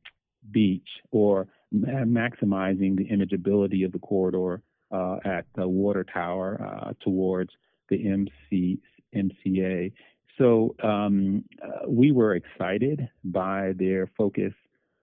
Beach, 0.50 0.88
or 1.10 1.48
ma- 1.70 2.04
maximizing 2.04 2.96
the 2.96 3.06
imageability 3.06 3.84
of 3.84 3.92
the 3.92 3.98
corridor 3.98 4.62
uh, 4.90 5.16
at 5.24 5.46
the 5.54 5.66
water 5.66 6.04
tower 6.04 6.60
uh, 6.62 6.92
towards 7.02 7.50
the 7.88 8.08
MC, 8.08 8.78
MCA. 9.14 9.92
So 10.38 10.74
um, 10.82 11.44
uh, 11.62 11.88
we 11.88 12.10
were 12.10 12.34
excited 12.34 13.08
by 13.24 13.72
their 13.76 14.10
focus 14.16 14.52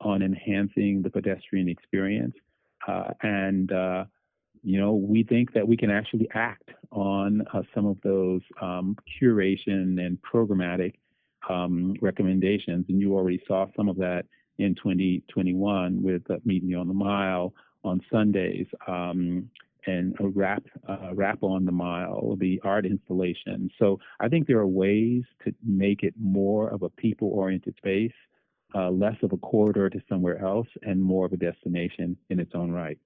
on 0.01 0.21
enhancing 0.21 1.01
the 1.01 1.09
pedestrian 1.09 1.69
experience. 1.69 2.35
And, 3.21 3.71
you 4.63 4.79
know, 4.79 4.93
we 4.93 5.23
think 5.23 5.53
that 5.53 5.67
we 5.67 5.75
can 5.75 5.89
actually 5.89 6.27
act 6.33 6.69
on 6.91 7.43
uh, 7.53 7.61
some 7.73 7.85
of 7.85 7.97
those 8.03 8.41
um, 8.61 8.95
curation 9.19 9.99
and 10.05 10.17
programmatic 10.21 10.95
um, 11.49 11.95
recommendations. 12.01 12.85
And 12.89 12.99
you 12.99 13.15
already 13.15 13.41
saw 13.47 13.65
some 13.75 13.89
of 13.89 13.97
that 13.97 14.25
in 14.59 14.75
2021 14.75 16.01
with 16.01 16.23
Meet 16.45 16.63
Me 16.63 16.75
on 16.75 16.87
the 16.87 16.93
Mile 16.93 17.53
on 17.83 18.01
Sundays. 18.11 18.67
Um, 18.87 19.49
and 19.87 20.15
a 20.19 20.27
wrap 20.27 20.63
uh, 20.87 21.09
wrap 21.13 21.39
on 21.41 21.65
the 21.65 21.71
mile, 21.71 22.35
the 22.39 22.61
art 22.63 22.85
installation. 22.85 23.69
So 23.79 23.99
I 24.19 24.27
think 24.27 24.45
there 24.45 24.59
are 24.59 24.67
ways 24.67 25.23
to 25.43 25.53
make 25.65 26.03
it 26.03 26.13
more 26.21 26.69
of 26.69 26.83
a 26.83 26.89
people-oriented 26.89 27.75
space, 27.77 28.13
uh, 28.75 28.91
less 28.91 29.15
of 29.23 29.33
a 29.33 29.37
corridor 29.37 29.89
to 29.89 29.99
somewhere 30.07 30.43
else, 30.43 30.67
and 30.83 31.01
more 31.01 31.25
of 31.25 31.33
a 31.33 31.37
destination 31.37 32.15
in 32.29 32.39
its 32.39 32.51
own 32.53 32.71
right. 32.71 32.99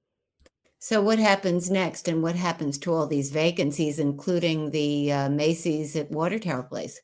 So 0.79 1.01
what 1.01 1.19
happens 1.19 1.71
next, 1.71 2.07
and 2.07 2.21
what 2.21 2.35
happens 2.35 2.77
to 2.79 2.93
all 2.93 3.07
these 3.07 3.31
vacancies, 3.31 3.97
including 3.97 4.71
the 4.71 5.11
uh, 5.11 5.29
Macy's 5.29 5.95
at 5.95 6.11
Water 6.11 6.37
Tower 6.37 6.63
Place? 6.63 7.01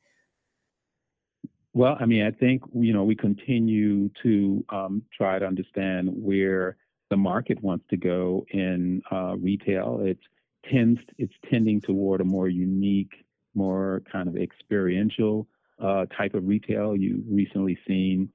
Well, 1.74 1.98
I 2.00 2.06
mean, 2.06 2.24
I 2.24 2.32
think 2.32 2.64
you 2.74 2.94
know 2.94 3.04
we 3.04 3.16
continue 3.16 4.10
to 4.24 4.64
um, 4.70 5.04
try 5.16 5.40
to 5.40 5.46
understand 5.46 6.10
where 6.12 6.78
the 7.10 7.18
market 7.18 7.62
wants 7.64 7.86
to 7.90 7.98
go 7.98 8.46
in 8.52 9.02
uh, 9.12 9.36
retail. 9.38 10.02
It's 10.04 10.22
tends 10.70 11.00
it's 11.18 11.34
tending 11.50 11.82
toward 11.82 12.22
a 12.22 12.26
more 12.26 12.50
unique, 12.50 13.26
more 13.56 14.04
kind 14.12 14.28
of 14.28 14.36
experiential 14.36 15.48
uh, 15.82 16.06
type 16.18 16.34
of 16.34 16.46
retail. 16.46 16.96
You 16.96 17.24
recently 17.30 17.78
seen 17.88 18.30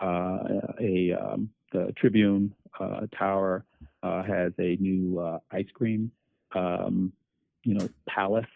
uh, 0.00 0.38
a 0.80 1.12
um, 1.12 1.48
the 1.72 1.92
Tribune 1.96 2.54
uh, 2.78 3.06
Tower 3.18 3.64
uh, 4.02 4.22
has 4.22 4.52
a 4.58 4.76
new 4.76 5.18
uh, 5.18 5.38
ice 5.50 5.68
cream, 5.74 6.10
um, 6.54 7.12
you 7.64 7.74
know, 7.74 7.88
palace. 8.08 8.46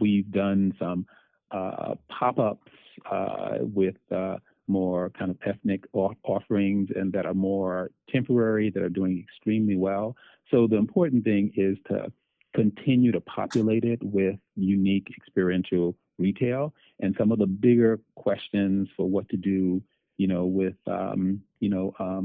we've 0.00 0.30
done 0.30 0.74
some 0.78 1.06
pop-ups 2.08 2.70
with 3.60 3.96
more 4.68 5.10
kind 5.10 5.30
of 5.30 5.38
ethnic 5.44 5.84
offerings 5.92 6.88
and 6.94 7.12
that 7.12 7.26
are 7.26 7.34
more 7.34 7.90
temporary, 8.08 8.70
that 8.70 8.82
are 8.82 8.88
doing 8.88 9.18
extremely 9.18 9.76
well. 9.76 10.16
So 10.50 10.66
the 10.66 10.76
important 10.76 11.24
thing 11.24 11.52
is 11.56 11.76
to 11.88 12.12
continue 12.54 13.12
to 13.12 13.20
populate 13.20 13.84
it 13.84 13.98
with 14.02 14.36
unique 14.56 15.08
experiential 15.16 15.96
retail 16.18 16.74
and 17.00 17.14
some 17.18 17.32
of 17.32 17.38
the 17.38 17.46
bigger 17.46 18.00
questions 18.14 18.88
for 18.96 19.08
what 19.08 19.28
to 19.30 19.36
do 19.36 19.82
you 20.22 20.28
know 20.32 20.44
with 20.60 20.78
um, 20.86 21.40
you 21.60 21.70
know 21.74 21.86
um, 21.98 22.24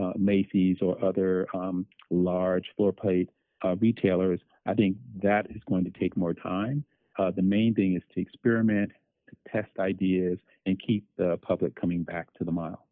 uh, 0.00 0.12
Macy's 0.16 0.78
or 0.80 0.92
other 1.04 1.46
um, 1.54 1.86
large 2.10 2.66
floor 2.76 2.92
plate 2.92 3.28
uh, 3.64 3.74
retailers 3.76 4.40
I 4.66 4.74
think 4.74 4.96
that 5.22 5.42
is 5.50 5.62
going 5.68 5.84
to 5.84 5.94
take 6.00 6.16
more 6.16 6.34
time 6.34 6.84
uh, 7.18 7.30
the 7.30 7.42
main 7.42 7.74
thing 7.74 7.96
is 7.96 8.02
to 8.14 8.20
experiment 8.20 8.92
to 9.28 9.52
test 9.52 9.70
ideas 9.78 10.38
and 10.66 10.80
keep 10.86 11.06
the 11.16 11.38
public 11.42 11.74
coming 11.74 12.02
back 12.02 12.32
to 12.34 12.44
the 12.44 12.52
mile. 12.52 12.86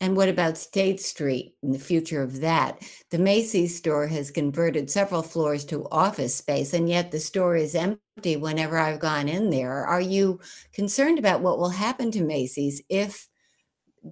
And 0.00 0.16
what 0.16 0.28
about 0.28 0.56
State 0.56 1.00
Street 1.00 1.56
and 1.62 1.74
the 1.74 1.78
future 1.78 2.22
of 2.22 2.40
that? 2.40 2.80
The 3.10 3.18
Macy's 3.18 3.76
store 3.76 4.06
has 4.06 4.30
converted 4.30 4.90
several 4.90 5.22
floors 5.22 5.64
to 5.66 5.88
office 5.90 6.36
space, 6.36 6.72
and 6.72 6.88
yet 6.88 7.10
the 7.10 7.18
store 7.18 7.56
is 7.56 7.74
empty 7.74 8.36
whenever 8.36 8.78
I've 8.78 9.00
gone 9.00 9.28
in 9.28 9.50
there. 9.50 9.84
Are 9.84 10.00
you 10.00 10.38
concerned 10.72 11.18
about 11.18 11.40
what 11.40 11.58
will 11.58 11.70
happen 11.70 12.12
to 12.12 12.22
Macy's 12.22 12.80
if 12.88 13.27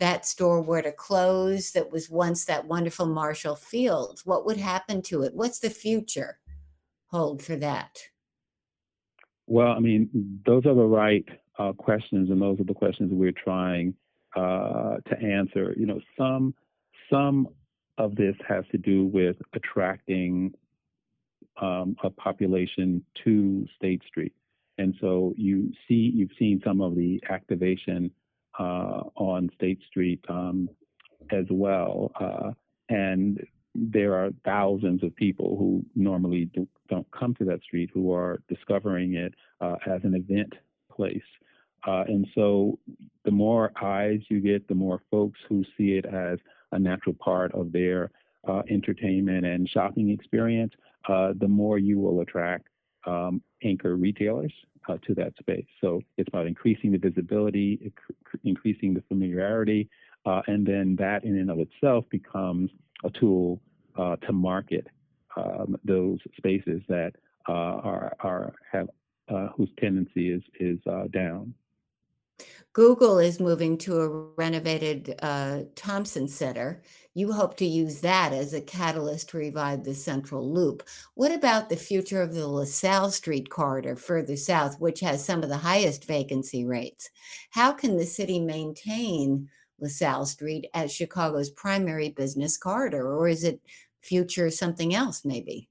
that 0.00 0.26
store 0.26 0.60
were 0.62 0.82
to 0.82 0.92
close 0.92 1.72
that 1.72 1.90
was 1.90 2.10
once 2.10 2.44
that 2.44 2.66
wonderful 2.66 3.06
Marshall 3.06 3.56
Fields? 3.56 4.24
What 4.24 4.46
would 4.46 4.56
happen 4.56 5.02
to 5.02 5.22
it? 5.22 5.34
What's 5.34 5.58
the 5.58 5.70
future 5.70 6.38
hold 7.06 7.42
for 7.42 7.56
that? 7.56 7.98
Well, 9.46 9.68
I 9.68 9.78
mean, 9.78 10.40
those 10.44 10.66
are 10.66 10.74
the 10.74 10.84
right 10.84 11.24
uh, 11.58 11.72
questions, 11.72 12.30
and 12.30 12.42
those 12.42 12.60
are 12.60 12.64
the 12.64 12.74
questions 12.74 13.10
we're 13.12 13.32
trying 13.32 13.94
uh, 14.34 14.96
to 15.08 15.18
answer. 15.20 15.74
You 15.76 15.86
know, 15.86 16.00
some 16.18 16.54
some 17.10 17.48
of 17.98 18.16
this 18.16 18.34
has 18.46 18.64
to 18.72 18.78
do 18.78 19.06
with 19.06 19.36
attracting 19.54 20.52
um, 21.60 21.96
a 22.02 22.10
population 22.10 23.04
to 23.24 23.66
State 23.76 24.02
Street, 24.08 24.34
and 24.78 24.94
so 25.00 25.32
you 25.36 25.72
see 25.86 26.12
you've 26.14 26.36
seen 26.38 26.60
some 26.64 26.80
of 26.80 26.96
the 26.96 27.22
activation 27.30 28.10
on 28.58 29.48
State 29.54 29.80
Street 29.88 30.24
um, 30.28 30.68
as 31.30 31.44
well, 31.50 32.12
uh, 32.20 32.50
and 32.88 33.40
there 33.74 34.14
are 34.14 34.30
thousands 34.44 35.02
of 35.02 35.14
people 35.16 35.56
who 35.58 35.84
normally 35.94 36.46
do, 36.54 36.66
not 36.90 37.04
come 37.18 37.34
to 37.34 37.44
that 37.44 37.62
street 37.62 37.90
who 37.92 38.12
are 38.12 38.40
discovering 38.48 39.14
it 39.14 39.34
uh, 39.60 39.76
as 39.86 40.00
an 40.04 40.14
event 40.14 40.54
place. 40.90 41.20
Uh, 41.86 42.04
and 42.08 42.26
so 42.34 42.78
the 43.24 43.30
more 43.30 43.70
eyes 43.82 44.20
you 44.28 44.40
get, 44.40 44.66
the 44.66 44.74
more 44.74 45.02
folks 45.10 45.38
who 45.48 45.62
see 45.76 45.92
it 45.92 46.06
as 46.06 46.38
a 46.72 46.78
natural 46.78 47.14
part 47.14 47.52
of 47.52 47.70
their 47.70 48.10
uh, 48.48 48.62
entertainment 48.70 49.44
and 49.44 49.68
shopping 49.68 50.10
experience, 50.10 50.72
uh, 51.08 51.32
the 51.38 51.48
more 51.48 51.78
you 51.78 51.98
will 51.98 52.20
attract 52.20 52.68
um, 53.06 53.40
anchor 53.62 53.96
retailers 53.96 54.52
uh, 54.88 54.96
to 55.06 55.14
that 55.14 55.32
space. 55.38 55.66
So 55.80 56.00
it's 56.16 56.28
about 56.28 56.46
increasing 56.46 56.92
the 56.92 56.98
visibility, 56.98 57.92
increasing 58.44 58.94
the 58.94 59.02
familiarity, 59.08 59.88
uh, 60.24 60.42
and 60.46 60.66
then 60.66 60.96
that 60.96 61.24
in 61.24 61.38
and 61.38 61.50
of 61.50 61.58
itself 61.60 62.04
becomes 62.10 62.70
a 63.04 63.10
tool 63.10 63.60
uh, 63.96 64.16
to 64.16 64.32
market 64.32 64.86
um, 65.36 65.76
those 65.84 66.18
spaces 66.36 66.82
that 66.88 67.12
are, 67.46 68.16
are 68.20 68.54
have 68.72 68.88
whose 69.56 69.70
tendency 69.78 70.30
is 70.30 70.42
is 70.58 70.78
down. 71.10 71.54
Google 72.72 73.18
is 73.18 73.40
moving 73.40 73.78
to 73.78 74.00
a 74.00 74.08
renovated 74.36 75.14
uh, 75.22 75.60
Thompson 75.74 76.28
Center. 76.28 76.82
You 77.14 77.32
hope 77.32 77.56
to 77.56 77.64
use 77.64 78.02
that 78.02 78.34
as 78.34 78.52
a 78.52 78.60
catalyst 78.60 79.30
to 79.30 79.38
revive 79.38 79.82
the 79.82 79.94
Central 79.94 80.52
Loop. 80.52 80.82
What 81.14 81.32
about 81.32 81.70
the 81.70 81.76
future 81.76 82.20
of 82.20 82.34
the 82.34 82.46
LaSalle 82.46 83.10
Street 83.10 83.48
corridor 83.48 83.96
further 83.96 84.36
south, 84.36 84.78
which 84.78 85.00
has 85.00 85.24
some 85.24 85.42
of 85.42 85.48
the 85.48 85.56
highest 85.56 86.04
vacancy 86.04 86.66
rates? 86.66 87.08
How 87.48 87.72
can 87.72 87.96
the 87.96 88.04
city 88.04 88.38
maintain 88.38 89.48
LaSalle 89.80 90.26
Street 90.26 90.66
as 90.74 90.92
Chicago's 90.92 91.48
primary 91.48 92.10
business 92.10 92.58
corridor, 92.58 93.10
or 93.10 93.28
is 93.28 93.44
it 93.44 93.60
future 94.02 94.50
something 94.50 94.94
else, 94.94 95.24
maybe? 95.24 95.70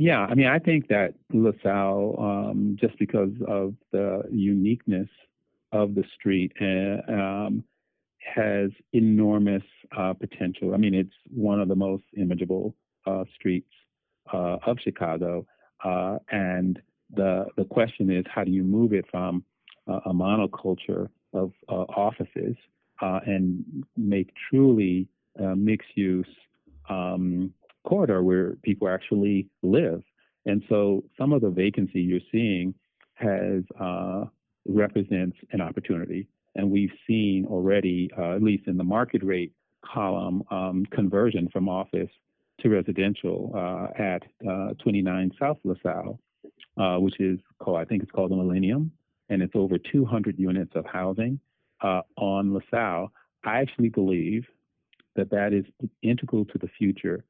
Yeah, 0.00 0.20
I 0.20 0.34
mean, 0.36 0.46
I 0.46 0.60
think 0.60 0.86
that 0.88 1.14
LaSalle, 1.32 2.14
um, 2.20 2.76
just 2.80 2.96
because 3.00 3.32
of 3.48 3.74
the 3.90 4.22
uniqueness 4.30 5.08
of 5.72 5.96
the 5.96 6.04
street, 6.14 6.52
uh, 6.60 7.12
um, 7.12 7.64
has 8.20 8.70
enormous 8.92 9.64
uh, 9.98 10.12
potential. 10.12 10.72
I 10.72 10.76
mean, 10.76 10.94
it's 10.94 11.14
one 11.34 11.60
of 11.60 11.66
the 11.66 11.74
most 11.74 12.04
imageable 12.12 12.76
uh, 13.08 13.24
streets 13.34 13.72
uh, 14.32 14.58
of 14.64 14.78
Chicago, 14.84 15.44
uh, 15.84 16.18
and 16.30 16.80
the 17.12 17.46
the 17.56 17.64
question 17.64 18.08
is, 18.08 18.24
how 18.32 18.44
do 18.44 18.52
you 18.52 18.62
move 18.62 18.92
it 18.92 19.04
from 19.10 19.42
a 19.88 20.12
monoculture 20.12 21.08
of 21.32 21.50
uh, 21.68 21.72
offices 21.72 22.54
and 23.00 23.64
make 23.96 24.30
truly 24.48 25.08
mixed 25.56 25.96
use 25.96 26.28
um, 26.88 27.52
corridor 27.84 28.22
where 28.22 28.56
people 28.62 28.88
actually 28.88 29.48
live? 29.62 30.02
And 30.46 30.62
so, 30.68 31.04
some 31.18 31.32
of 31.32 31.42
the 31.42 31.50
vacancy 31.50 32.00
you're 32.00 32.20
seeing 32.32 32.74
has 33.14 33.62
represents 34.66 35.36
an 35.52 35.60
opportunity 35.60 36.28
and 36.58 36.70
we've 36.70 36.92
seen 37.06 37.46
already, 37.48 38.10
uh, 38.18 38.34
at 38.34 38.42
least 38.42 38.66
in 38.66 38.76
the 38.76 38.84
market 38.84 39.22
rate 39.22 39.52
column, 39.84 40.42
um, 40.50 40.84
conversion 40.90 41.48
from 41.52 41.68
office 41.68 42.10
to 42.60 42.68
residential 42.68 43.52
uh, 43.54 44.02
at 44.02 44.24
uh, 44.46 44.74
29 44.82 45.30
South 45.38 45.58
LaSalle, 45.62 46.18
uh, 46.76 46.96
which 46.96 47.18
is 47.20 47.38
called, 47.60 47.78
I 47.78 47.84
think 47.84 48.02
it's 48.02 48.10
called 48.10 48.32
the 48.32 48.36
Millennium, 48.36 48.90
and 49.28 49.40
it's 49.40 49.54
over 49.54 49.78
200 49.78 50.36
units 50.36 50.72
of 50.74 50.84
housing 50.84 51.38
uh, 51.80 52.02
on 52.16 52.52
LaSalle. 52.52 53.12
I 53.44 53.60
actually 53.60 53.90
believe 53.90 54.44
that 55.14 55.30
that 55.30 55.52
is 55.52 55.64
integral 56.02 56.44
to 56.46 56.58
the 56.58 56.68
future 56.76 57.24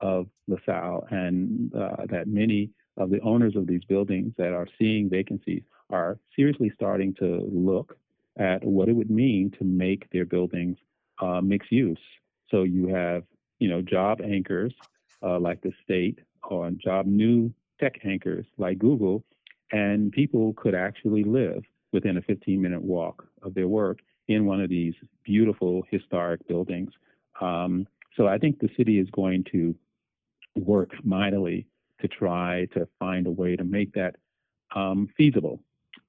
of 0.00 0.26
LaSalle 0.46 1.06
and 1.10 1.74
uh, 1.74 2.06
that 2.08 2.26
many 2.26 2.70
of 2.96 3.10
the 3.10 3.20
owners 3.20 3.56
of 3.56 3.66
these 3.66 3.84
buildings 3.84 4.32
that 4.36 4.52
are 4.52 4.66
seeing 4.78 5.08
vacancies 5.08 5.62
are 5.90 6.18
seriously 6.34 6.70
starting 6.74 7.14
to 7.14 7.48
look 7.50 7.96
at 8.38 8.64
what 8.64 8.88
it 8.88 8.92
would 8.92 9.10
mean 9.10 9.50
to 9.58 9.64
make 9.64 10.08
their 10.10 10.24
buildings 10.24 10.76
uh, 11.20 11.40
mixed 11.40 11.72
use. 11.72 11.98
So 12.50 12.62
you 12.62 12.88
have, 12.88 13.24
you 13.58 13.68
know, 13.68 13.82
job 13.82 14.20
anchors 14.22 14.72
uh, 15.22 15.38
like 15.38 15.60
the 15.62 15.72
state 15.82 16.18
or 16.44 16.70
job 16.70 17.06
new 17.06 17.52
tech 17.80 18.00
anchors 18.04 18.46
like 18.56 18.78
Google, 18.78 19.24
and 19.72 20.12
people 20.12 20.54
could 20.54 20.74
actually 20.74 21.24
live 21.24 21.62
within 21.92 22.16
a 22.16 22.22
15 22.22 22.60
minute 22.60 22.82
walk 22.82 23.26
of 23.42 23.54
their 23.54 23.68
work 23.68 23.98
in 24.28 24.44
one 24.44 24.60
of 24.60 24.68
these 24.68 24.94
beautiful 25.24 25.82
historic 25.90 26.46
buildings. 26.48 26.90
Um, 27.40 27.86
so 28.16 28.26
I 28.26 28.38
think 28.38 28.58
the 28.58 28.70
city 28.76 28.98
is 28.98 29.08
going 29.10 29.44
to 29.52 29.74
work 30.56 30.92
mightily 31.04 31.66
to 32.00 32.08
try 32.08 32.66
to 32.72 32.86
find 32.98 33.26
a 33.26 33.30
way 33.30 33.56
to 33.56 33.64
make 33.64 33.92
that 33.92 34.16
um, 34.74 35.08
feasible 35.16 35.60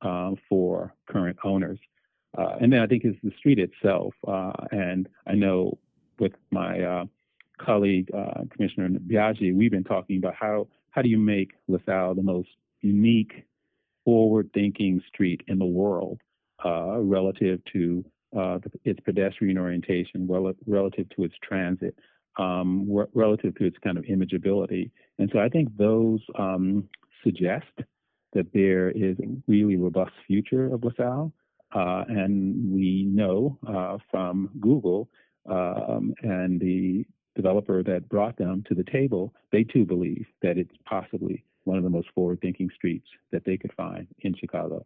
uh, 0.01 0.31
for 0.47 0.93
current 1.09 1.37
owners. 1.43 1.79
Uh, 2.37 2.55
and 2.61 2.71
then 2.71 2.81
I 2.81 2.87
think 2.87 3.03
it's 3.03 3.17
the 3.23 3.31
street 3.37 3.59
itself. 3.59 4.13
Uh, 4.27 4.53
and 4.71 5.09
I 5.25 5.33
know 5.33 5.77
with 6.19 6.33
my 6.51 6.81
uh, 6.81 7.05
colleague, 7.59 8.09
uh, 8.15 8.41
Commissioner 8.51 8.89
Biagi, 8.89 9.55
we've 9.55 9.71
been 9.71 9.83
talking 9.83 10.17
about 10.17 10.35
how, 10.35 10.67
how 10.91 11.01
do 11.01 11.09
you 11.09 11.17
make 11.17 11.51
LaSalle 11.67 12.15
the 12.15 12.21
most 12.21 12.49
unique, 12.81 13.45
forward-thinking 14.05 15.01
street 15.07 15.41
in 15.47 15.59
the 15.59 15.65
world 15.65 16.19
relative 16.63 17.59
to 17.73 18.05
its 18.83 18.99
pedestrian 19.01 19.57
orientation, 19.57 20.27
rel- 20.27 20.53
relative 20.67 21.07
to 21.09 21.23
its 21.23 21.35
transit, 21.41 21.95
um, 22.39 22.87
re- 22.89 23.05
relative 23.13 23.53
to 23.55 23.65
its 23.65 23.77
kind 23.83 23.97
of 23.97 24.05
imageability. 24.05 24.89
And 25.19 25.29
so 25.31 25.39
I 25.39 25.49
think 25.49 25.75
those 25.77 26.21
um, 26.37 26.87
suggest 27.23 27.65
that 28.33 28.47
there 28.53 28.89
is 28.91 29.17
a 29.19 29.27
really 29.47 29.75
robust 29.75 30.13
future 30.25 30.73
of 30.73 30.83
LaSalle. 30.83 31.31
Uh, 31.71 32.03
and 32.07 32.71
we 32.71 33.03
know 33.03 33.59
uh, 33.67 33.97
from 34.09 34.49
Google 34.59 35.09
um, 35.49 36.13
and 36.23 36.59
the 36.59 37.05
developer 37.35 37.83
that 37.83 38.09
brought 38.09 38.37
them 38.37 38.63
to 38.67 38.73
the 38.73 38.83
table, 38.83 39.33
they 39.51 39.63
too 39.63 39.85
believe 39.85 40.25
that 40.41 40.57
it's 40.57 40.75
possibly 40.85 41.43
one 41.65 41.77
of 41.77 41.83
the 41.83 41.89
most 41.89 42.07
forward 42.15 42.39
thinking 42.41 42.69
streets 42.73 43.07
that 43.31 43.43
they 43.45 43.57
could 43.57 43.73
find 43.73 44.07
in 44.21 44.33
Chicago. 44.33 44.85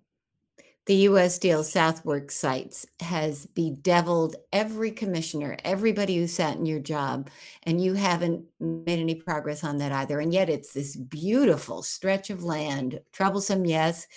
The 0.85 0.95
U.S. 0.95 1.35
Steel 1.35 1.63
South 1.63 2.03
Works 2.03 2.35
sites 2.35 2.85
has 2.99 3.45
bedeviled 3.45 4.35
every 4.51 4.91
commissioner, 4.91 5.55
everybody 5.63 6.17
who 6.17 6.27
sat 6.27 6.57
in 6.57 6.65
your 6.65 6.81
job, 6.81 7.29
and 7.63 7.81
you 7.81 7.93
haven't 7.93 8.43
made 8.59 8.99
any 8.99 9.15
progress 9.15 9.63
on 9.63 9.77
that 9.77 9.93
either. 9.93 10.19
And 10.19 10.33
yet 10.33 10.49
it's 10.49 10.73
this 10.73 10.97
beautiful 10.97 11.83
stretch 11.83 12.29
of 12.29 12.43
land, 12.43 12.99
troublesome, 13.13 13.65
yes, 13.65 14.07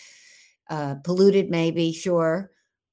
uh, 0.69 0.97
polluted, 1.05 1.51
maybe, 1.51 1.93
sure, 1.93 2.51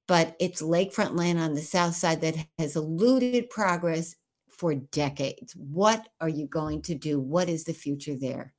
but 0.08 0.36
it's 0.40 0.62
lakefront 0.62 1.18
land 1.18 1.40
on 1.40 1.56
the 1.56 1.62
south 1.62 1.96
side 1.96 2.22
that 2.22 2.36
has 2.60 2.76
eluded 2.76 3.50
progress 3.50 4.16
for 4.50 4.76
decades. 4.76 5.56
What 5.56 6.08
are 6.22 6.30
you 6.30 6.46
going 6.46 6.84
to 6.84 6.94
do? 6.94 7.20
What 7.20 7.50
is 7.50 7.64
the 7.64 7.74
future 7.74 8.16
there? 8.16 8.54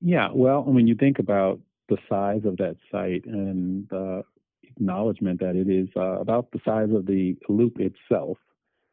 Yeah, 0.00 0.30
well, 0.32 0.62
when 0.62 0.86
you 0.86 0.94
think 0.94 1.18
about 1.18 1.60
the 1.90 1.98
size 2.08 2.42
of 2.46 2.56
that 2.56 2.76
site 2.90 3.26
and 3.26 3.86
the 3.90 4.22
acknowledgement 4.62 5.40
that 5.40 5.56
it 5.56 5.68
is 5.68 5.88
uh, 5.96 6.20
about 6.20 6.50
the 6.52 6.60
size 6.64 6.88
of 6.94 7.04
the 7.04 7.36
loop 7.48 7.78
itself, 7.78 8.38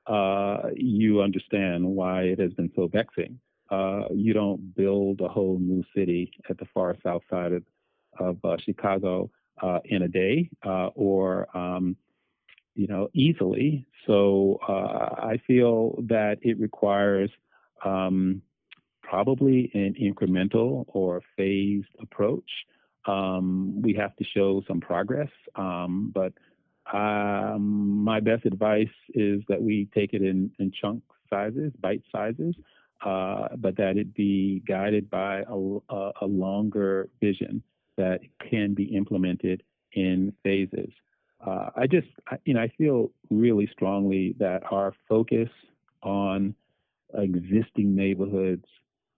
uh, 0.07 0.69
you 0.75 1.21
understand 1.21 1.85
why 1.85 2.23
it 2.23 2.39
has 2.39 2.51
been 2.53 2.71
so 2.75 2.87
vexing. 2.87 3.39
Uh, 3.69 4.03
you 4.11 4.33
don't 4.33 4.75
build 4.75 5.21
a 5.21 5.27
whole 5.27 5.59
new 5.59 5.83
city 5.95 6.31
at 6.49 6.57
the 6.57 6.65
far 6.73 6.95
south 7.03 7.21
side 7.29 7.51
of, 7.51 7.63
of 8.19 8.37
uh, 8.43 8.57
Chicago 8.65 9.29
uh, 9.61 9.79
in 9.85 10.03
a 10.03 10.07
day 10.07 10.49
uh, 10.65 10.87
or 10.95 11.47
um, 11.57 11.95
you 12.75 12.87
know 12.87 13.09
easily. 13.13 13.85
So 14.05 14.59
I 14.61 15.37
feel 15.45 16.01
that 16.07 16.37
it 16.41 16.57
requires 16.59 17.29
um, 17.83 18.41
probably 19.01 19.69
an 19.73 19.95
incremental 20.01 20.85
or 20.87 21.21
phased 21.35 21.87
approach. 22.01 22.49
Um, 23.07 23.81
we 23.81 23.93
have 23.93 24.15
to 24.17 24.23
show 24.23 24.63
some 24.67 24.81
progress, 24.81 25.29
um, 25.55 26.11
but 26.13 26.33
um, 26.93 28.03
my 28.03 28.19
best 28.19 28.45
advice 28.45 28.87
is 29.13 29.41
that 29.47 29.61
we 29.61 29.87
take 29.93 30.13
it 30.13 30.21
in, 30.21 30.51
in 30.59 30.71
chunk 30.71 31.03
sizes, 31.29 31.71
bite 31.79 32.03
sizes, 32.11 32.55
uh, 33.05 33.49
but 33.57 33.75
that 33.77 33.97
it 33.97 34.13
be 34.13 34.61
guided 34.67 35.09
by 35.09 35.43
a, 35.47 35.77
a, 35.89 36.11
a 36.21 36.25
longer 36.25 37.09
vision 37.21 37.61
that 37.97 38.19
can 38.49 38.73
be 38.73 38.83
implemented 38.83 39.63
in 39.93 40.33
phases. 40.43 40.91
Uh, 41.45 41.69
I 41.75 41.87
just, 41.87 42.07
you 42.45 42.53
know, 42.53 42.61
I 42.61 42.71
feel 42.77 43.11
really 43.29 43.69
strongly 43.71 44.35
that 44.39 44.63
our 44.71 44.93
focus 45.07 45.49
on 46.03 46.55
existing 47.17 47.95
neighborhoods 47.95 48.65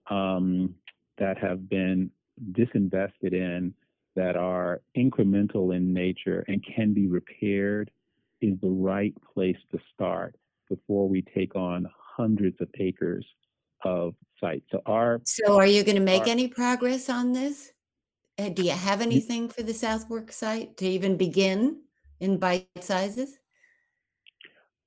um, 0.08 0.74
that 1.18 1.38
have 1.38 1.68
been 1.68 2.10
disinvested 2.52 3.32
in, 3.32 3.74
that 4.20 4.36
are 4.36 4.82
incremental 4.94 5.74
in 5.74 5.94
nature 5.94 6.44
and 6.46 6.62
can 6.76 6.92
be 6.92 7.08
repaired, 7.08 7.90
is 8.42 8.54
the 8.60 8.68
right 8.68 9.14
place 9.32 9.56
to 9.70 9.78
start 9.94 10.36
before 10.68 11.08
we 11.08 11.22
take 11.34 11.56
on 11.56 11.86
hundreds 12.16 12.60
of 12.60 12.68
acres 12.78 13.24
of 13.82 14.14
sites. 14.38 14.66
So, 14.70 14.82
our 14.84 15.22
so 15.24 15.56
are 15.56 15.66
you 15.66 15.82
going 15.84 15.96
to 15.96 16.02
make 16.02 16.24
our, 16.24 16.28
any 16.28 16.48
progress 16.48 17.08
on 17.08 17.32
this? 17.32 17.72
Uh, 18.38 18.50
do 18.50 18.62
you 18.62 18.72
have 18.72 19.00
anything 19.00 19.48
for 19.48 19.62
the 19.62 19.72
South 19.72 20.10
Works 20.10 20.36
site 20.36 20.76
to 20.76 20.84
even 20.84 21.16
begin 21.16 21.80
in 22.20 22.36
bite 22.36 22.68
sizes? 22.80 23.38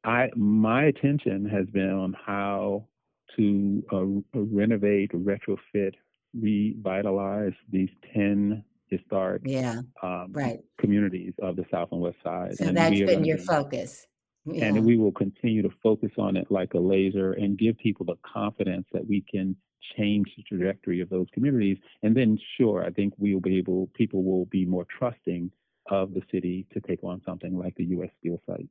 I 0.04 0.30
my 0.36 0.84
attention 0.86 1.50
has 1.50 1.66
been 1.68 1.90
on 1.90 2.16
how 2.24 2.88
to 3.36 3.84
uh, 3.92 4.40
renovate, 4.40 5.12
retrofit, 5.12 5.94
revitalize 6.40 7.54
these 7.72 7.90
ten 8.14 8.64
historic 8.98 9.42
yeah, 9.46 9.82
um, 10.02 10.28
right. 10.32 10.60
communities 10.80 11.34
of 11.42 11.56
the 11.56 11.66
South 11.72 11.90
and 11.92 12.02
West 12.02 12.18
Side. 12.24 12.58
So 12.58 12.66
and 12.66 12.78
that's 12.78 13.00
been 13.00 13.26
your 13.26 13.38
focus. 13.38 14.08
Yeah. 14.46 14.66
And 14.66 14.86
we 14.86 14.98
will 14.98 15.12
continue 15.12 15.62
to 15.62 15.70
focus 15.82 16.12
on 16.18 16.36
it 16.36 16.48
like 16.50 16.74
a 16.74 16.80
laser 16.80 17.34
and 17.34 17.58
give 17.58 17.78
people 17.78 18.06
the 18.06 18.18
confidence 18.26 18.86
that 18.92 19.08
we 19.08 19.24
can 19.32 19.56
change 19.98 20.28
the 20.36 20.44
trajectory 20.44 21.00
of 21.00 21.10
those 21.10 21.28
communities. 21.34 21.78
And 22.04 22.16
then, 22.16 22.38
sure, 22.58 22.84
I 22.84 22.90
think 22.90 23.14
we 23.18 23.34
will 23.34 23.42
be 23.42 23.58
able, 23.58 23.90
people 23.94 24.24
will 24.24 24.46
be 24.46 24.66
more 24.66 24.86
trusting 24.98 25.50
of 25.90 26.14
the 26.14 26.22
city 26.32 26.66
to 26.74 26.82
take 26.82 27.04
on 27.04 27.22
something 27.26 27.58
like 27.58 27.76
the 27.76 27.86
U.S. 27.86 28.10
Steel 28.20 28.42
site. 28.46 28.68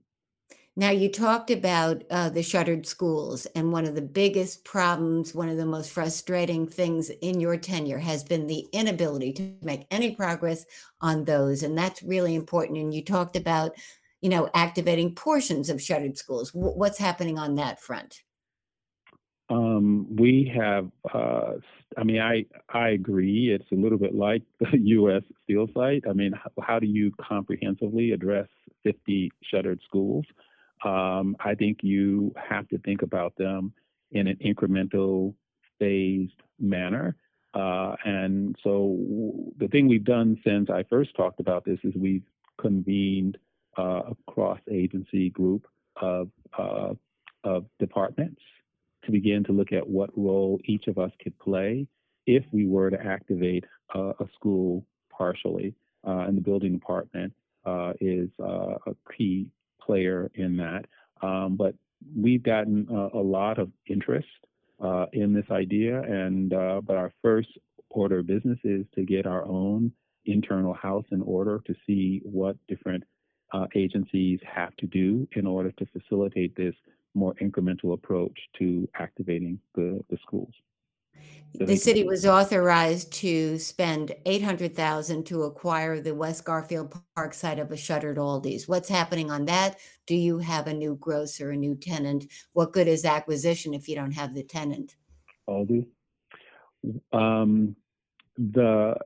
Now, 0.75 0.89
you 0.89 1.11
talked 1.11 1.51
about 1.51 2.03
uh, 2.11 2.31
the 2.31 2.43
shuttered 2.43 2.87
schools, 2.87 3.45
and 3.55 3.73
one 3.73 3.85
of 3.85 3.95
the 3.95 4.01
biggest 4.01 4.65
problems, 4.65 5.35
one 5.35 5.51
of 5.51 5.59
the 5.59 5.67
most 5.67 5.91
frustrating 5.91 6.67
things 6.67 7.11
in 7.21 7.41
your 7.41 7.59
tenure 7.59 7.99
has 7.99 8.25
been 8.25 8.47
the 8.47 8.67
inability 8.73 9.35
to 9.35 9.55
make 9.61 9.87
any 9.91 10.15
progress 10.15 10.65
on 11.03 11.25
those. 11.25 11.63
And 11.63 11.77
that's 11.77 12.03
really 12.03 12.35
important. 12.35 12.79
And 12.79 12.95
you 12.95 13.05
talked 13.05 13.37
about, 13.37 13.73
you 14.23 14.31
know, 14.31 14.49
activating 14.55 15.15
portions 15.15 15.69
of 15.69 15.83
shuttered 15.83 16.17
schools. 16.17 16.53
W- 16.53 16.75
what's 16.75 16.99
happening 16.99 17.39
on 17.39 17.57
that 17.57 17.79
front? 17.79 18.23
Um, 19.51 20.07
we 20.17 20.51
have, 20.57 20.91
uh, 21.13 21.57
I 21.99 22.05
mean, 22.05 22.23
I 22.23 22.47
I 22.71 22.91
agree. 22.91 23.51
It's 23.51 23.71
a 23.73 23.75
little 23.75 23.99
bit 23.99 24.15
like 24.15 24.43
the 24.61 24.79
U.S. 24.79 25.23
Steel 25.45 25.69
site. 25.75 26.05
I 26.09 26.15
mean, 26.15 26.33
how, 26.33 26.63
how 26.63 26.79
do 26.79 26.87
you 26.87 27.13
comprehensively 27.21 28.13
address 28.13 28.49
50 28.85 29.31
shuttered 29.43 29.81
schools? 29.85 30.25
Um, 30.85 31.37
I 31.41 31.55
think 31.55 31.79
you 31.83 32.33
have 32.37 32.69
to 32.69 32.79
think 32.79 33.03
about 33.03 33.37
them 33.37 33.73
in 34.11 34.27
an 34.27 34.37
incremental, 34.45 35.35
phased 35.79 36.43
manner. 36.59 37.17
Uh, 37.55 37.95
and 38.05 38.57
so 38.63 38.99
the 39.59 39.69
thing 39.69 39.89
we've 39.89 40.05
done 40.05 40.39
since 40.45 40.71
I 40.71 40.85
first 40.89 41.15
talked 41.17 41.41
about 41.41 41.65
this 41.65 41.79
is 41.85 41.95
we've 41.95 42.25
convened 42.61 43.39
uh, 43.79 44.03
a 44.11 44.17
cross-agency 44.31 45.31
group 45.31 45.67
of 46.01 46.29
uh, 46.59 46.93
of 47.45 47.67
departments 47.79 48.41
to 49.05 49.11
begin 49.11 49.43
to 49.45 49.53
look 49.53 49.73
at 49.73 49.87
what 49.87 50.11
role 50.17 50.61
each 50.65 50.87
of 50.87 50.97
us 50.99 51.11
could 51.23 51.37
play 51.41 51.87
if 52.27 52.45
we 52.53 52.67
were 52.67 52.89
to 52.89 53.05
activate 53.05 53.65
a 53.95 54.27
school 54.35 54.85
partially. 55.11 55.75
Uh, 56.07 56.25
and 56.27 56.37
the 56.37 56.41
building 56.41 56.73
department 56.73 57.33
uh, 57.65 57.93
is 58.01 58.29
uh, 58.41 58.75
a 58.87 58.95
key 59.17 59.47
player 59.87 60.31
in 60.35 60.57
that. 60.57 60.87
Um, 61.23 61.57
but 61.57 61.75
we've 62.17 62.43
gotten 62.43 62.89
a 62.89 63.19
lot 63.19 63.59
of 63.59 63.71
interest 63.87 64.27
uh, 64.83 65.07
in 65.13 65.33
this 65.33 65.45
idea, 65.51 66.03
and 66.03 66.53
uh, 66.53 66.81
but 66.85 66.97
our 66.97 67.13
first 67.23 67.49
order 67.91 68.19
of 68.19 68.27
business 68.27 68.59
is 68.65 68.85
to 68.95 69.05
get 69.05 69.27
our 69.27 69.45
own 69.45 69.93
internal 70.25 70.75
house 70.75 71.05
in 71.11 71.21
order 71.23 71.61
to 71.67 71.75
see 71.87 72.21
what 72.25 72.57
different 72.69 73.05
uh, 73.53 73.67
agencies 73.75 74.41
have 74.45 74.75
to 74.77 74.87
do 74.87 75.29
in 75.37 75.47
order 75.47 75.71
to 75.73 75.87
facilitate 75.87 76.57
this 76.57 76.75
more 77.15 77.35
incremental 77.35 77.93
approach 77.93 78.39
to 78.59 78.89
activating 78.99 79.59
the, 79.75 80.03
the 80.11 80.17
schools. 80.23 80.53
The 81.55 81.77
city 81.77 82.05
was 82.05 82.25
authorized 82.25 83.13
to 83.15 83.59
spend 83.59 84.15
800,000 84.25 85.25
to 85.27 85.43
acquire 85.43 86.01
the 86.01 86.15
West 86.15 86.45
Garfield 86.45 86.95
Park 87.15 87.35
site 87.35 87.59
of 87.59 87.71
a 87.71 87.77
shuttered 87.77 88.17
Aldi's. 88.17 88.67
What's 88.67 88.89
happening 88.89 89.31
on 89.31 89.45
that? 89.47 89.79
Do 90.07 90.15
you 90.15 90.39
have 90.39 90.67
a 90.67 90.73
new 90.73 90.97
grocer, 90.97 91.51
a 91.51 91.57
new 91.57 91.75
tenant? 91.75 92.27
What 92.55 92.73
good 92.73 92.89
is 92.89 93.05
acquisition 93.05 93.75
if 93.75 93.87
you 93.87 93.95
don't 93.95 94.13
have 94.13 94.35
the 94.35 94.43
tenant? 94.43 94.97
Aldi. 95.49 95.87
Um, 97.13 97.77
the 98.39 98.97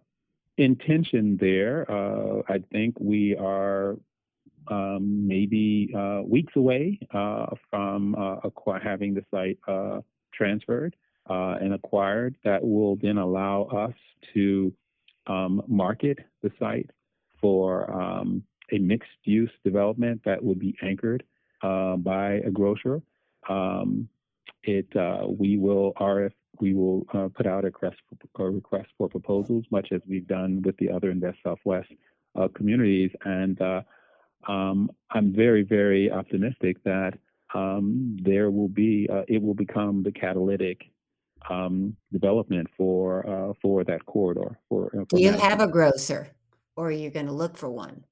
intention 0.57 1.37
there, 1.39 1.91
uh, 1.91 2.43
I 2.49 2.63
think 2.71 2.97
we 3.01 3.37
are 3.37 3.97
um, 4.69 5.27
maybe 5.27 5.93
uh, 5.97 6.23
weeks 6.25 6.55
away 6.55 7.01
uh, 7.13 7.47
from 7.71 8.15
uh, 8.15 8.37
acquire, 8.45 8.81
having 8.81 9.15
the 9.15 9.25
site 9.33 9.59
uh, 9.67 10.01
transferred 10.33 10.95
uh, 11.29 11.57
and 11.61 11.75
acquired. 11.75 12.37
That 12.45 12.63
will 12.63 12.97
then 12.97 13.19
allow 13.19 13.65
us 13.65 13.95
to 14.35 14.73
um, 15.27 15.63
market 15.67 16.19
the 16.43 16.51
site 16.59 16.91
for 17.41 17.91
um, 17.91 18.43
a 18.73 18.79
mixed 18.79 19.11
use 19.25 19.51
development 19.65 20.23
that 20.25 20.43
would 20.43 20.59
be 20.59 20.77
anchored 20.83 21.25
uh, 21.63 21.97
by 21.97 22.35
a 22.35 22.51
grocer. 22.51 23.03
Um, 23.49 24.09
it 24.65 24.89
we 25.39 25.59
will 25.59 25.93
RF 26.01 26.33
we 26.59 26.75
will 26.75 27.03
put 27.35 27.47
out 27.47 27.65
a 27.65 27.67
request, 27.67 27.97
for, 28.35 28.49
a 28.49 28.51
request 28.51 28.89
for 28.97 29.09
proposals, 29.09 29.65
much 29.71 29.89
as 29.93 30.01
we've 30.09 30.27
done 30.27 30.63
with 30.63 30.75
the 30.79 30.91
other 30.91 31.11
Invest 31.11 31.39
South/West 31.45 31.91
communities, 32.55 33.11
and 33.25 33.61
um, 34.47 34.91
I'm 35.11 35.33
very, 35.33 35.63
very 35.63 36.11
optimistic 36.11 36.83
that 36.85 37.15
um, 37.55 38.17
there 38.23 38.51
will 38.51 38.69
be, 38.69 39.09
uh, 39.13 39.23
it 39.29 39.43
will 39.43 39.55
become 39.55 40.03
the 40.03 40.13
catalytic 40.13 40.91
um, 41.49 41.97
development 42.13 42.69
for 42.77 43.29
uh, 43.29 43.53
for 43.61 43.85
that 43.85 44.05
corridor. 44.07 44.59
For, 44.69 44.87
uh, 44.87 45.05
for 45.09 45.17
Do 45.17 45.23
you 45.23 45.33
have 45.33 45.61
a 45.61 45.67
grocer, 45.67 46.29
or 46.77 46.89
are 46.89 46.93
you 46.93 47.11
going 47.11 47.27
to 47.27 47.33
look 47.33 47.57
for 47.57 47.71
one? 47.71 48.05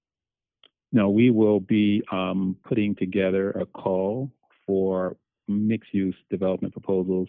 No, 0.92 1.10
we 1.10 1.30
will 1.30 1.60
be 1.60 2.02
um, 2.12 2.56
putting 2.64 2.94
together 2.94 3.50
a 3.50 3.66
call 3.66 4.30
for 4.64 5.16
mixed-use 5.48 6.14
development 6.30 6.72
proposals, 6.72 7.28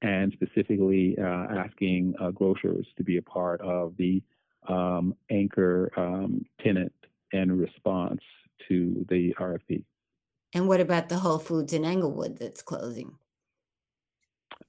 and 0.00 0.32
specifically 0.32 1.16
uh, 1.18 1.46
asking 1.50 2.14
uh, 2.20 2.30
grocers 2.30 2.86
to 2.96 3.04
be 3.04 3.18
a 3.18 3.22
part 3.22 3.60
of 3.60 3.94
the 3.98 4.22
um, 4.68 5.14
anchor 5.30 5.92
um, 5.96 6.44
tenant 6.62 6.92
and 7.32 7.60
response 7.60 8.20
to 8.68 9.04
the 9.10 9.34
RFP. 9.38 9.84
And 10.54 10.68
what 10.68 10.80
about 10.80 11.08
the 11.08 11.18
Whole 11.18 11.38
Foods 11.38 11.72
in 11.72 11.84
Englewood 11.84 12.38
that's 12.38 12.62
closing? 12.62 13.18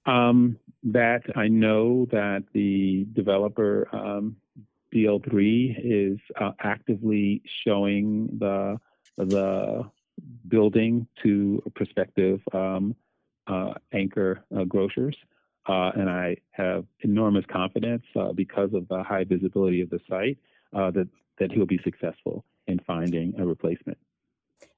Um, 0.06 0.60
that 0.84 1.24
I 1.36 1.48
know 1.48 2.06
that 2.12 2.44
the 2.54 3.08
developer 3.14 3.88
um, 3.92 4.36
DL3 4.94 5.80
is 5.84 6.20
uh, 6.40 6.52
actively 6.60 7.42
showing 7.64 8.30
the 8.40 8.80
the 9.18 9.90
building 10.48 11.08
to 11.24 11.62
prospective 11.76 12.40
um, 12.54 12.96
uh, 13.48 13.74
anchor 13.94 14.44
uh, 14.56 14.64
grocers. 14.64 15.16
Uh, 15.68 15.92
and 15.96 16.10
I 16.10 16.38
have 16.52 16.86
enormous 17.00 17.46
confidence 17.52 18.04
uh, 18.16 18.32
because 18.34 18.74
of 18.74 18.88
the 18.88 19.02
high 19.04 19.24
visibility 19.24 19.82
of 19.82 19.90
the 19.90 20.00
site 20.08 20.38
uh, 20.74 20.92
that 20.92 21.08
that 21.40 21.52
he'll 21.52 21.66
be 21.66 21.80
successful 21.84 22.46
in 22.68 22.80
finding 22.80 23.34
a 23.40 23.46
replacement. 23.46 23.98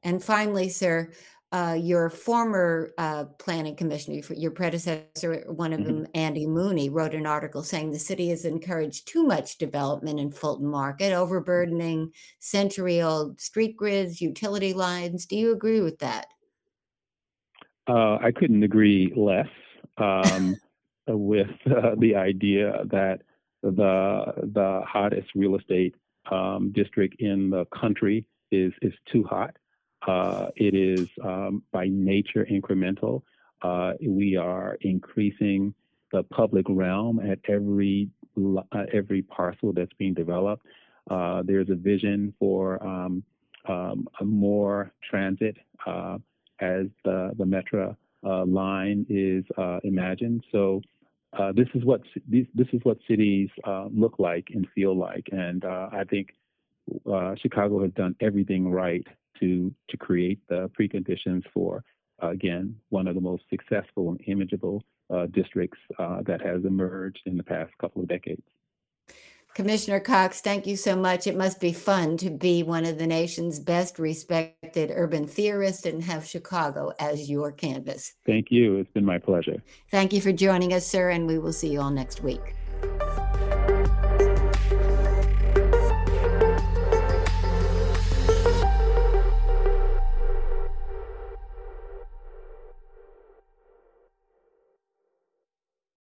And 0.01 0.23
finally, 0.23 0.69
sir, 0.69 1.11
uh, 1.51 1.77
your 1.79 2.09
former 2.09 2.91
uh, 2.97 3.23
planning 3.39 3.75
commissioner, 3.75 4.21
your 4.35 4.51
predecessor, 4.51 5.45
one 5.47 5.71
of 5.71 5.79
mm-hmm. 5.79 6.01
them, 6.01 6.07
Andy 6.13 6.45
Mooney, 6.45 6.89
wrote 6.89 7.13
an 7.13 7.25
article 7.25 7.63
saying 7.63 7.91
the 7.91 7.99
city 7.99 8.29
has 8.29 8.43
encouraged 8.43 9.07
too 9.07 9.23
much 9.23 9.57
development 9.57 10.19
in 10.19 10.31
Fulton 10.31 10.67
Market, 10.67 11.13
overburdening 11.13 12.11
century 12.39 13.01
old 13.01 13.39
street 13.39 13.77
grids, 13.77 14.19
utility 14.19 14.73
lines. 14.73 15.25
Do 15.25 15.37
you 15.37 15.53
agree 15.53 15.79
with 15.79 15.99
that? 15.99 16.27
Uh, 17.87 18.17
I 18.21 18.31
couldn't 18.35 18.63
agree 18.63 19.13
less 19.15 19.47
um, 19.97 20.57
with 21.07 21.47
uh, 21.65 21.95
the 21.97 22.15
idea 22.15 22.83
that 22.91 23.21
the 23.63 24.33
the 24.53 24.81
hottest 24.85 25.29
real 25.33 25.55
estate 25.55 25.95
um, 26.29 26.73
district 26.73 27.21
in 27.21 27.49
the 27.49 27.65
country 27.65 28.25
is 28.51 28.73
is 28.81 28.93
too 29.09 29.23
hot. 29.23 29.55
Uh, 30.05 30.47
it 30.55 30.75
is 30.75 31.07
um, 31.23 31.63
by 31.71 31.87
nature 31.89 32.45
incremental. 32.49 33.23
Uh, 33.61 33.93
we 34.05 34.35
are 34.35 34.77
increasing 34.81 35.73
the 36.11 36.23
public 36.23 36.65
realm 36.69 37.19
at 37.19 37.39
every 37.49 38.09
uh, 38.37 38.61
every 38.93 39.23
parcel 39.23 39.73
that's 39.73 39.91
being 39.97 40.13
developed. 40.13 40.65
Uh, 41.09 41.41
there's 41.43 41.69
a 41.69 41.75
vision 41.75 42.33
for 42.39 42.81
um, 42.85 43.23
um, 43.67 44.07
more 44.21 44.91
transit 45.09 45.57
uh, 45.85 46.17
as 46.59 46.85
the 47.03 47.31
the 47.37 47.43
Metra 47.43 47.95
uh, 48.23 48.45
line 48.45 49.05
is 49.09 49.43
imagined. 49.83 50.43
So 50.51 50.81
this 51.55 51.67
is 51.73 51.83
what 51.83 52.01
this, 52.27 52.45
this 52.53 52.67
is 52.73 52.81
what 52.83 52.97
cities 53.07 53.49
look 53.91 54.19
like 54.19 54.49
and 54.53 54.67
feel 54.75 54.95
like, 54.95 55.27
and 55.31 55.65
I 55.65 56.03
think 56.09 56.29
Chicago 57.41 57.81
has 57.81 57.91
done 57.93 58.15
everything 58.21 58.69
right 58.69 59.05
to 59.39 59.73
to 59.89 59.97
create 59.97 60.39
the 60.49 60.69
preconditions 60.79 61.43
for 61.53 61.83
uh, 62.21 62.29
again 62.29 62.75
one 62.89 63.07
of 63.07 63.15
the 63.15 63.21
most 63.21 63.43
successful 63.49 64.09
and 64.09 64.21
imageable 64.27 64.83
districts 65.31 65.79
that 66.25 66.41
has 66.41 66.65
emerged 66.65 67.21
in 67.25 67.37
the 67.37 67.43
past 67.43 67.71
couple 67.79 68.01
of 68.01 68.09
decades. 68.09 68.43
Commissioner 69.57 69.99
Cox, 69.99 70.39
thank 70.39 70.67
you 70.67 70.75
so 70.75 70.95
much. 70.95 71.25
It 71.25 71.35
must 71.35 71.59
be 71.59 71.73
fun 71.73 72.15
to 72.17 72.29
be 72.29 72.61
one 72.61 72.85
of 72.85 72.99
the 72.99 73.07
nation's 73.07 73.57
best 73.59 73.97
respected 73.97 74.91
urban 74.93 75.25
theorists 75.25 75.83
and 75.87 76.03
have 76.03 76.27
Chicago 76.27 76.91
as 76.99 77.27
your 77.27 77.51
canvas. 77.51 78.13
Thank 78.23 78.51
you. 78.51 78.75
It's 78.75 78.91
been 78.91 79.03
my 79.03 79.17
pleasure. 79.17 79.63
Thank 79.89 80.13
you 80.13 80.21
for 80.21 80.31
joining 80.31 80.73
us, 80.73 80.85
sir, 80.85 81.09
and 81.09 81.25
we 81.25 81.39
will 81.39 81.53
see 81.53 81.69
you 81.69 81.81
all 81.81 81.89
next 81.89 82.21
week. 82.21 82.53